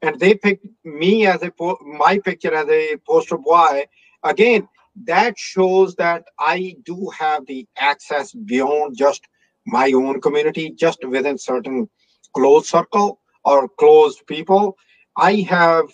and 0.00 0.18
they 0.18 0.34
picked 0.34 0.66
me 0.84 1.26
as 1.26 1.42
a 1.42 1.52
my 1.82 2.18
picture 2.18 2.54
as 2.54 2.68
a 2.68 2.96
poster 3.06 3.38
boy. 3.38 3.86
Again, 4.22 4.68
that 5.04 5.38
shows 5.38 5.94
that 5.96 6.24
I 6.38 6.76
do 6.84 7.10
have 7.10 7.46
the 7.46 7.66
access 7.76 8.32
beyond 8.32 8.96
just 8.96 9.26
my 9.66 9.92
own 9.92 10.20
community, 10.20 10.70
just 10.70 11.04
within 11.04 11.38
certain 11.38 11.88
closed 12.34 12.66
circle 12.66 13.20
or 13.44 13.68
closed 13.68 14.26
people. 14.26 14.76
I 15.16 15.46
have 15.48 15.86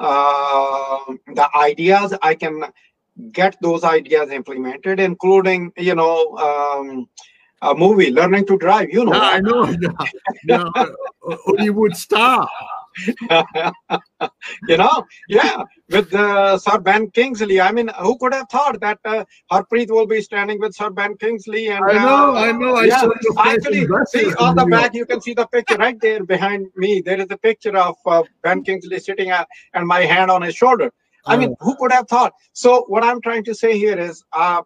uh, 0.00 0.98
the 1.34 1.48
ideas. 1.56 2.14
I 2.22 2.34
can 2.34 2.64
get 3.32 3.56
those 3.60 3.84
ideas 3.84 4.30
implemented, 4.30 5.00
including 5.00 5.72
you 5.76 5.94
know 5.94 6.36
um, 6.38 7.08
a 7.62 7.74
movie, 7.74 8.10
Learning 8.10 8.46
to 8.46 8.56
Drive. 8.58 8.90
You 8.90 9.04
know, 9.04 9.14
yeah, 9.14 9.20
I 9.20 9.40
know. 9.40 9.64
Yeah, 10.48 10.68
yeah. 10.74 10.86
Hollywood 11.46 11.96
star. 11.96 12.48
you 14.68 14.76
know, 14.76 15.04
yeah, 15.28 15.62
with 15.90 16.14
uh, 16.14 16.58
Sir 16.58 16.78
Ben 16.78 17.10
Kingsley. 17.10 17.60
I 17.60 17.72
mean, 17.72 17.88
who 18.00 18.16
could 18.18 18.34
have 18.34 18.48
thought 18.50 18.80
that 18.80 18.98
uh, 19.04 19.24
Harpreet 19.50 19.90
will 19.90 20.06
be 20.06 20.20
standing 20.20 20.58
with 20.60 20.74
Sir 20.74 20.90
Ben 20.90 21.16
Kingsley? 21.16 21.68
And 21.68 21.84
I 21.84 21.94
know, 21.94 22.36
uh, 22.36 22.40
I 22.40 22.52
know. 22.52 22.74
I 22.74 22.84
yeah, 22.84 23.08
actually, 23.38 23.86
see 24.06 24.32
on 24.34 24.56
the 24.56 24.66
back, 24.66 24.94
you 24.94 25.06
can 25.06 25.20
see 25.20 25.34
the 25.34 25.46
picture 25.46 25.76
right 25.76 25.98
there 26.00 26.24
behind 26.24 26.66
me. 26.76 27.00
There 27.00 27.20
is 27.20 27.28
a 27.30 27.38
picture 27.38 27.76
of 27.76 27.96
uh, 28.06 28.22
Ben 28.42 28.62
Kingsley 28.62 28.98
sitting 28.98 29.30
at, 29.30 29.48
and 29.74 29.86
my 29.86 30.00
hand 30.00 30.30
on 30.30 30.42
his 30.42 30.54
shoulder. 30.54 30.92
I 31.24 31.36
mean, 31.36 31.54
who 31.60 31.76
could 31.76 31.92
have 31.92 32.08
thought? 32.08 32.32
So, 32.52 32.84
what 32.88 33.04
I'm 33.04 33.20
trying 33.20 33.44
to 33.44 33.54
say 33.54 33.78
here 33.78 33.96
is, 33.96 34.24
uh, 34.32 34.62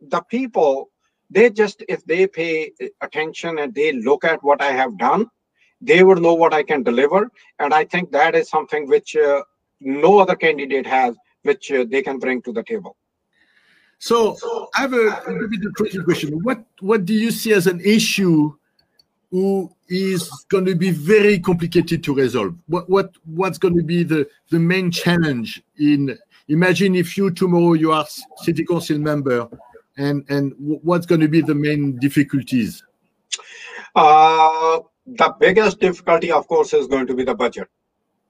the 0.00 0.22
people 0.30 0.90
they 1.30 1.50
just 1.50 1.82
if 1.88 2.04
they 2.04 2.26
pay 2.26 2.70
attention 3.00 3.58
and 3.58 3.74
they 3.74 3.92
look 3.92 4.24
at 4.24 4.42
what 4.42 4.60
I 4.60 4.72
have 4.72 4.96
done 4.98 5.26
they 5.80 6.02
would 6.02 6.20
know 6.22 6.34
what 6.34 6.54
I 6.54 6.62
can 6.62 6.82
deliver. 6.82 7.30
And 7.58 7.74
I 7.74 7.84
think 7.84 8.10
that 8.12 8.34
is 8.34 8.48
something 8.48 8.88
which 8.88 9.16
uh, 9.16 9.42
no 9.80 10.18
other 10.18 10.36
candidate 10.36 10.86
has, 10.86 11.16
which 11.42 11.70
uh, 11.70 11.84
they 11.88 12.02
can 12.02 12.18
bring 12.18 12.42
to 12.42 12.52
the 12.52 12.62
table. 12.62 12.96
So 13.98 14.36
I 14.74 14.82
have 14.82 14.92
a, 14.92 15.08
a 15.08 15.48
bit 15.48 15.64
of 15.64 15.74
tricky 15.74 16.02
question. 16.02 16.42
What 16.42 16.64
what 16.80 17.06
do 17.06 17.14
you 17.14 17.30
see 17.30 17.52
as 17.54 17.66
an 17.66 17.80
issue 17.80 18.52
who 19.30 19.74
is 19.88 20.28
going 20.48 20.66
to 20.66 20.74
be 20.74 20.90
very 20.90 21.38
complicated 21.38 22.04
to 22.04 22.14
resolve? 22.14 22.54
What 22.66 22.90
what 22.90 23.16
what's 23.24 23.58
going 23.58 23.76
to 23.76 23.82
be 23.82 24.02
the 24.02 24.28
the 24.50 24.58
main 24.58 24.90
challenge 24.90 25.62
in? 25.78 26.18
Imagine 26.48 26.94
if 26.94 27.16
you 27.16 27.30
tomorrow 27.30 27.72
you 27.72 27.90
are 27.90 28.06
city 28.36 28.64
council 28.64 28.98
member, 28.98 29.48
and 29.96 30.24
and 30.28 30.52
what's 30.58 31.06
going 31.06 31.22
to 31.22 31.28
be 31.28 31.40
the 31.40 31.54
main 31.54 31.98
difficulties? 31.98 32.84
Uh, 33.94 34.80
the 35.06 35.34
biggest 35.38 35.80
difficulty, 35.80 36.32
of 36.32 36.48
course, 36.48 36.72
is 36.74 36.86
going 36.88 37.06
to 37.06 37.14
be 37.14 37.24
the 37.24 37.34
budget. 37.34 37.68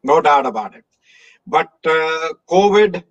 No 0.03 0.21
doubt 0.21 0.47
about 0.47 0.75
it. 0.75 0.85
But 1.47 1.71
uh, 1.85 2.35
COVID 2.49 3.03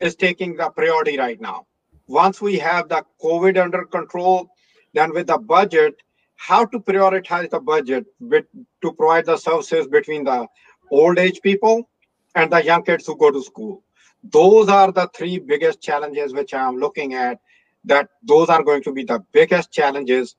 is 0.00 0.16
taking 0.16 0.56
the 0.56 0.70
priority 0.70 1.18
right 1.18 1.40
now. 1.40 1.66
Once 2.08 2.40
we 2.40 2.58
have 2.58 2.88
the 2.88 3.04
COVID 3.22 3.62
under 3.62 3.84
control, 3.84 4.48
then 4.92 5.12
with 5.12 5.28
the 5.28 5.38
budget, 5.38 5.94
how 6.36 6.64
to 6.66 6.80
prioritize 6.80 7.50
the 7.50 7.60
budget 7.60 8.06
to 8.30 8.92
provide 8.92 9.26
the 9.26 9.36
services 9.36 9.86
between 9.86 10.24
the 10.24 10.46
old 10.90 11.18
age 11.18 11.40
people 11.42 11.88
and 12.34 12.52
the 12.52 12.62
young 12.62 12.82
kids 12.82 13.06
who 13.06 13.16
go 13.16 13.30
to 13.30 13.42
school. 13.42 13.82
Those 14.22 14.68
are 14.68 14.92
the 14.92 15.08
three 15.14 15.38
biggest 15.38 15.80
challenges 15.80 16.34
which 16.34 16.52
I'm 16.54 16.76
looking 16.76 17.14
at. 17.14 17.40
That 17.84 18.08
those 18.22 18.48
are 18.48 18.62
going 18.62 18.82
to 18.82 18.92
be 18.92 19.04
the 19.04 19.20
biggest 19.32 19.72
challenges 19.72 20.34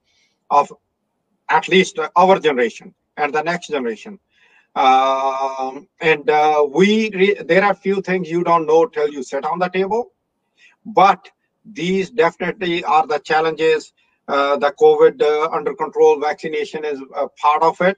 of 0.50 0.72
at 1.50 1.68
least 1.68 2.00
our 2.16 2.40
generation 2.40 2.94
and 3.18 3.34
the 3.34 3.42
next 3.42 3.68
generation. 3.68 4.20
Um, 4.76 5.88
and 6.02 6.30
uh, 6.30 6.68
we 6.70 7.10
there 7.46 7.64
are 7.64 7.74
few 7.74 8.02
things 8.02 8.30
you 8.30 8.44
don't 8.44 8.68
know 8.68 8.86
till 8.86 9.10
you 9.10 9.24
sit 9.24 9.44
on 9.44 9.58
the 9.58 9.70
table, 9.70 10.12
but 10.86 11.30
these 11.66 12.12
definitely 12.12 12.84
are 12.84 13.08
the 13.08 13.20
challenges. 13.20 13.94
Uh, 14.28 14.58
the 14.58 14.72
COVID 14.80 15.22
uh, 15.22 15.50
under 15.52 15.74
control 15.74 16.20
vaccination 16.20 16.86
is 16.86 17.02
part 17.42 17.64
of 17.64 17.80
it, 17.82 17.98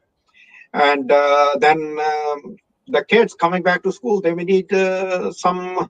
and 0.74 1.12
uh, 1.12 1.58
then 1.60 2.00
um, 2.00 2.56
the 2.88 3.04
kids 3.04 3.34
coming 3.34 3.62
back 3.64 3.84
to 3.84 3.92
school 3.92 4.22
they 4.22 4.34
may 4.34 4.46
need 4.46 4.72
uh, 4.72 5.32
some 5.34 5.90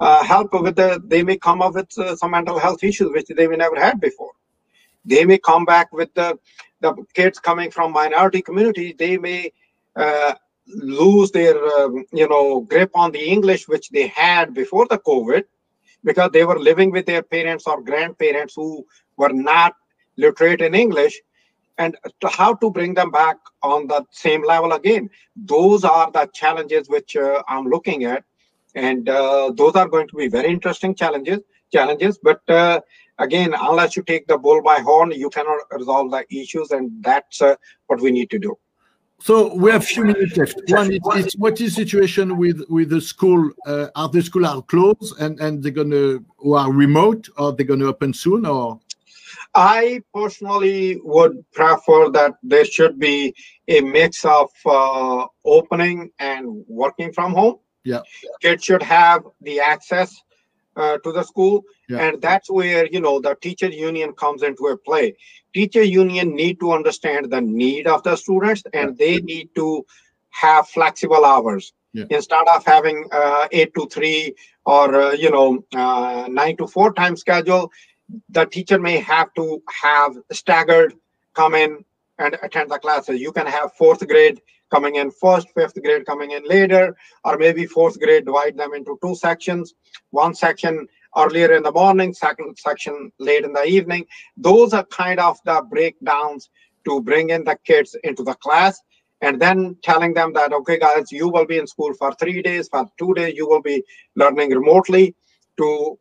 uh, 0.00 0.24
help 0.24 0.52
with 0.52 0.76
the. 0.76 1.00
They 1.06 1.22
may 1.22 1.38
come 1.38 1.62
up 1.62 1.74
with 1.74 1.90
some 1.92 2.32
mental 2.32 2.58
health 2.58 2.84
issues 2.84 3.10
which 3.10 3.28
they 3.28 3.46
may 3.46 3.56
never 3.56 3.80
had 3.80 4.00
before. 4.00 4.32
They 5.06 5.24
may 5.24 5.38
come 5.38 5.64
back 5.64 5.92
with 5.92 6.12
the 6.14 6.38
the 6.80 6.94
kids 7.14 7.38
coming 7.38 7.70
from 7.70 7.92
minority 7.92 8.42
communities, 8.42 8.94
they 8.98 9.16
may 9.16 9.52
uh, 9.96 10.34
lose 10.66 11.30
their 11.30 11.56
um, 11.78 12.04
you 12.12 12.28
know 12.28 12.60
grip 12.60 12.90
on 12.94 13.12
the 13.12 13.24
English 13.24 13.68
which 13.68 13.90
they 13.90 14.08
had 14.08 14.54
before 14.54 14.86
the 14.88 14.98
COVID, 14.98 15.44
because 16.04 16.30
they 16.32 16.44
were 16.44 16.58
living 16.58 16.90
with 16.90 17.06
their 17.06 17.22
parents 17.22 17.66
or 17.66 17.82
grandparents 17.82 18.54
who 18.54 18.86
were 19.16 19.32
not 19.32 19.74
literate 20.16 20.60
in 20.60 20.74
English 20.74 21.20
and 21.78 21.96
to 22.20 22.28
how 22.28 22.54
to 22.54 22.70
bring 22.70 22.94
them 22.94 23.10
back 23.10 23.36
on 23.62 23.86
the 23.86 24.04
same 24.10 24.44
level 24.44 24.72
again. 24.72 25.10
Those 25.36 25.84
are 25.84 26.10
the 26.10 26.28
challenges 26.32 26.88
which 26.88 27.16
uh, 27.16 27.42
I'm 27.48 27.66
looking 27.66 28.04
at. 28.04 28.24
And 28.74 29.08
uh, 29.08 29.52
those 29.54 29.74
are 29.74 29.88
going 29.88 30.08
to 30.08 30.16
be 30.16 30.28
very 30.28 30.48
interesting 30.48 30.94
challenges, 30.94 31.40
challenges. 31.72 32.18
But 32.22 32.40
uh, 32.48 32.80
again, 33.18 33.54
unless 33.58 33.96
you 33.96 34.02
take 34.02 34.26
the 34.26 34.38
bull 34.38 34.62
by 34.62 34.80
horn, 34.80 35.12
you 35.12 35.30
cannot 35.30 35.60
resolve 35.70 36.10
the 36.10 36.24
issues. 36.30 36.70
And 36.70 37.02
that's 37.02 37.42
uh, 37.42 37.56
what 37.86 38.00
we 38.00 38.10
need 38.10 38.30
to 38.30 38.38
do. 38.38 38.56
So 39.18 39.54
we 39.54 39.70
have 39.70 39.84
few 39.84 40.04
minutes 40.04 40.36
left. 40.36 40.60
One 40.68 40.98
what 41.36 41.60
is 41.60 41.74
the 41.74 41.84
situation 41.84 42.36
with 42.36 42.62
with 42.68 42.90
the 42.90 43.00
school? 43.00 43.50
Uh, 43.66 43.88
are 43.96 44.08
the 44.08 44.20
school 44.20 44.44
are 44.46 44.60
closed 44.62 45.18
and 45.18 45.40
and 45.40 45.62
they're 45.62 45.72
gonna 45.72 46.18
or 46.36 46.58
are 46.58 46.70
remote 46.70 47.28
or 47.38 47.52
they're 47.52 47.66
gonna 47.66 47.86
open 47.86 48.12
soon 48.12 48.44
or? 48.44 48.78
I 49.54 50.02
personally 50.14 51.00
would 51.02 51.44
prefer 51.52 52.10
that 52.10 52.34
there 52.42 52.64
should 52.64 52.98
be 52.98 53.34
a 53.68 53.80
mix 53.80 54.24
of 54.24 54.50
uh, 54.66 55.26
opening 55.44 56.10
and 56.18 56.64
working 56.68 57.12
from 57.12 57.32
home. 57.32 57.56
Yeah, 57.84 58.02
kids 58.42 58.64
should 58.64 58.82
have 58.82 59.22
the 59.40 59.60
access 59.60 60.14
uh, 60.76 60.98
to 60.98 61.12
the 61.12 61.22
school, 61.22 61.64
yeah. 61.88 61.98
and 61.98 62.20
that's 62.20 62.50
where 62.50 62.86
you 62.86 63.00
know 63.00 63.20
the 63.20 63.34
teacher 63.40 63.68
union 63.68 64.12
comes 64.12 64.42
into 64.42 64.66
a 64.66 64.76
play. 64.76 65.16
Teacher 65.54 65.82
union 65.82 66.34
need 66.34 66.60
to 66.60 66.72
understand 66.72 67.30
the 67.30 67.40
need 67.40 67.86
of 67.86 68.02
the 68.02 68.16
students 68.16 68.62
and 68.72 68.96
they 68.98 69.18
need 69.18 69.54
to 69.54 69.86
have 70.30 70.68
flexible 70.68 71.24
hours. 71.24 71.72
Yeah. 71.92 72.04
instead 72.10 72.46
of 72.54 72.62
having 72.66 73.08
uh, 73.10 73.48
8 73.50 73.72
to 73.74 73.86
3 73.86 74.34
or 74.66 74.94
uh, 75.00 75.12
you 75.12 75.30
know 75.30 75.64
uh, 75.74 76.28
9 76.30 76.56
to 76.58 76.66
4 76.66 76.92
time 76.92 77.16
schedule 77.16 77.72
the 78.28 78.44
teacher 78.44 78.78
may 78.78 78.98
have 78.98 79.32
to 79.34 79.62
have 79.82 80.12
staggered 80.30 80.92
come 81.32 81.54
in 81.54 81.84
and 82.18 82.36
attend 82.42 82.70
the 82.70 82.78
classes. 82.78 83.20
You 83.20 83.32
can 83.32 83.46
have 83.46 83.74
fourth 83.74 84.06
grade 84.06 84.40
coming 84.70 84.96
in 84.96 85.10
first 85.10 85.48
fifth 85.54 85.80
grade 85.82 86.06
coming 86.06 86.32
in 86.32 86.44
later 86.44 86.96
or 87.24 87.38
maybe 87.38 87.66
fourth 87.66 87.98
grade 88.00 88.26
divide 88.26 88.56
them 88.56 88.74
into 88.74 88.98
two 89.02 89.14
sections 89.14 89.74
one 90.10 90.34
section 90.34 90.86
earlier 91.16 91.52
in 91.54 91.62
the 91.62 91.72
morning, 91.72 92.12
second 92.12 92.56
section 92.58 93.10
late 93.18 93.44
in 93.44 93.52
the 93.52 93.64
evening. 93.64 94.04
Those 94.36 94.72
are 94.74 94.84
kind 94.84 95.18
of 95.18 95.38
the 95.44 95.62
breakdowns 95.68 96.50
to 96.84 97.00
bring 97.02 97.30
in 97.30 97.44
the 97.44 97.58
kids 97.64 97.96
into 98.04 98.22
the 98.22 98.34
class 98.34 98.80
and 99.22 99.40
then 99.40 99.76
telling 99.82 100.14
them 100.14 100.34
that, 100.34 100.52
okay, 100.52 100.78
guys, 100.78 101.10
you 101.10 101.28
will 101.28 101.46
be 101.46 101.58
in 101.58 101.66
school 101.66 101.94
for 101.94 102.12
three 102.14 102.42
days, 102.42 102.68
for 102.68 102.86
two 102.98 103.14
days, 103.14 103.34
you 103.34 103.48
will 103.48 103.62
be 103.62 103.82
learning 104.14 104.50
remotely 104.50 105.14
to 105.58 105.98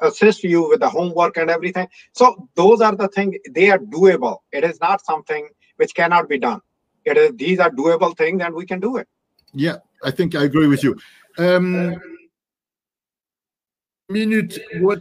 assist 0.00 0.42
you 0.42 0.66
with 0.68 0.80
the 0.80 0.88
homework 0.88 1.36
and 1.36 1.50
everything. 1.50 1.86
So 2.12 2.48
those 2.54 2.80
are 2.80 2.96
the 2.96 3.08
things, 3.08 3.36
they 3.50 3.70
are 3.70 3.78
doable. 3.78 4.38
It 4.52 4.64
is 4.64 4.80
not 4.80 5.04
something 5.04 5.48
which 5.76 5.94
cannot 5.94 6.30
be 6.30 6.38
done. 6.38 6.62
It 7.06 7.16
is, 7.16 7.36
these 7.36 7.60
are 7.60 7.70
doable 7.70 8.16
things 8.16 8.42
and 8.42 8.54
we 8.54 8.66
can 8.66 8.80
do 8.80 8.96
it. 8.96 9.08
Yeah, 9.54 9.76
I 10.02 10.10
think 10.10 10.34
I 10.34 10.42
agree 10.42 10.66
with 10.66 10.82
you. 10.82 10.96
Um, 11.38 11.96
minute 14.08 14.58
what 14.78 15.00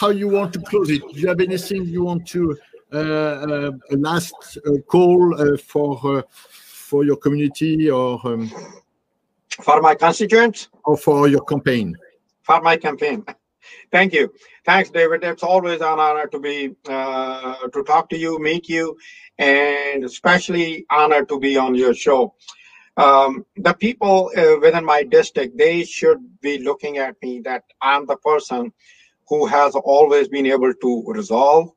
how 0.00 0.08
you 0.08 0.28
want 0.28 0.52
to 0.52 0.58
close 0.58 0.90
it 0.90 1.00
do 1.12 1.20
you 1.20 1.28
have 1.28 1.40
anything 1.40 1.84
you 1.84 2.02
want 2.02 2.26
to 2.26 2.56
uh, 2.92 2.96
uh, 2.96 3.70
last 3.90 4.58
uh, 4.66 4.72
call 4.88 5.40
uh, 5.40 5.56
for 5.56 6.18
uh, 6.18 6.22
for 6.30 7.04
your 7.04 7.14
community 7.16 7.88
or 7.88 8.20
um, 8.24 8.50
for 9.62 9.80
my 9.80 9.94
constituents 9.94 10.68
or 10.84 10.96
for 10.96 11.28
your 11.28 11.44
campaign 11.44 11.96
for 12.42 12.60
my 12.60 12.76
campaign 12.76 13.24
thank 13.90 14.12
you. 14.12 14.32
Thanks 14.64 14.90
david. 14.90 15.24
It's 15.24 15.42
always 15.42 15.80
an 15.80 15.98
honor 15.98 16.26
to 16.28 16.38
be 16.38 16.74
uh, 16.88 17.68
to 17.68 17.82
talk 17.84 18.08
to 18.10 18.18
you 18.18 18.38
meet 18.38 18.68
you 18.68 18.96
and 19.38 20.04
especially 20.04 20.86
honored 20.90 21.28
to 21.28 21.38
be 21.38 21.56
on 21.56 21.74
your 21.74 21.94
show. 21.94 22.34
Um, 22.96 23.46
the 23.56 23.72
people 23.72 24.30
uh, 24.36 24.56
within 24.60 24.84
my 24.84 25.02
district 25.04 25.56
they 25.56 25.84
should 25.84 26.18
be 26.40 26.58
looking 26.58 26.98
at 26.98 27.14
me 27.22 27.40
that 27.40 27.62
i'm 27.80 28.04
the 28.04 28.16
person 28.16 28.72
who 29.28 29.46
has 29.46 29.74
always 29.74 30.28
been 30.28 30.46
able 30.46 30.74
to 30.74 31.04
resolve 31.06 31.70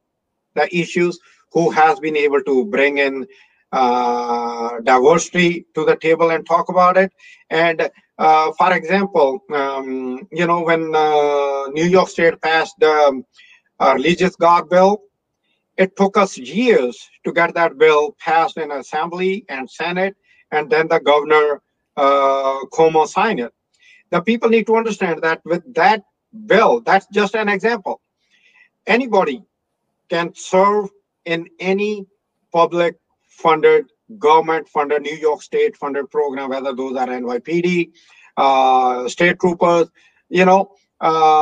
the 0.56 0.76
issues 0.76 1.20
who 1.52 1.70
has 1.72 2.00
been 2.00 2.18
able 2.18 2.42
to 2.44 2.66
bring 2.66 2.98
in 2.98 3.28
uh, 3.72 4.80
diversity 4.82 5.66
to 5.76 5.86
the 5.86 5.96
table 5.96 6.32
and 6.32 6.46
talk 6.46 6.70
about 6.70 6.98
it 6.98 7.12
and 7.50 7.90
uh, 8.18 8.52
for 8.58 8.74
example 8.74 9.44
um, 9.54 10.28
you 10.32 10.46
know 10.48 10.62
when 10.62 10.94
uh, 10.96 11.68
new 11.70 11.86
york 11.86 12.10
state 12.10 12.40
passed 12.42 12.76
the 12.80 13.24
uh, 13.80 13.94
religious 13.96 14.36
garb 14.36 14.70
bill 14.70 15.02
it 15.78 15.96
took 15.96 16.18
us 16.18 16.38
years 16.38 17.10
to 17.24 17.34
get 17.34 17.54
that 17.56 17.78
bill 17.78 18.16
passed 18.20 18.58
in 18.58 18.72
assembly 18.72 19.46
and 19.50 19.70
senate 19.70 20.16
and 20.52 20.70
then 20.70 20.88
the 20.88 21.00
governor 21.00 21.62
uh, 21.98 22.60
Cuomo 22.72 23.08
signed 23.08 23.40
it. 23.40 23.54
The 24.10 24.22
people 24.22 24.50
need 24.50 24.68
to 24.68 24.76
understand 24.76 25.22
that 25.24 25.42
with 25.46 25.62
that 25.74 26.04
bill, 26.46 26.82
that's 26.82 27.08
just 27.12 27.36
an 27.36 27.50
example. 27.50 28.02
Anybody 28.86 29.44
can 30.10 30.34
serve 30.36 30.90
in 31.26 31.48
any 31.60 32.06
public 32.52 32.98
funded, 33.28 33.86
government 34.20 34.70
funded, 34.70 35.02
New 35.02 35.16
York 35.16 35.42
State 35.42 35.78
funded 35.78 36.10
program, 36.10 36.50
whether 36.50 36.74
those 36.74 36.96
are 36.96 37.08
NYPD, 37.08 37.92
uh, 38.38 39.08
state 39.10 39.40
troopers, 39.40 39.90
you 40.30 40.46
know. 40.46 40.72
Uh, 41.02 41.42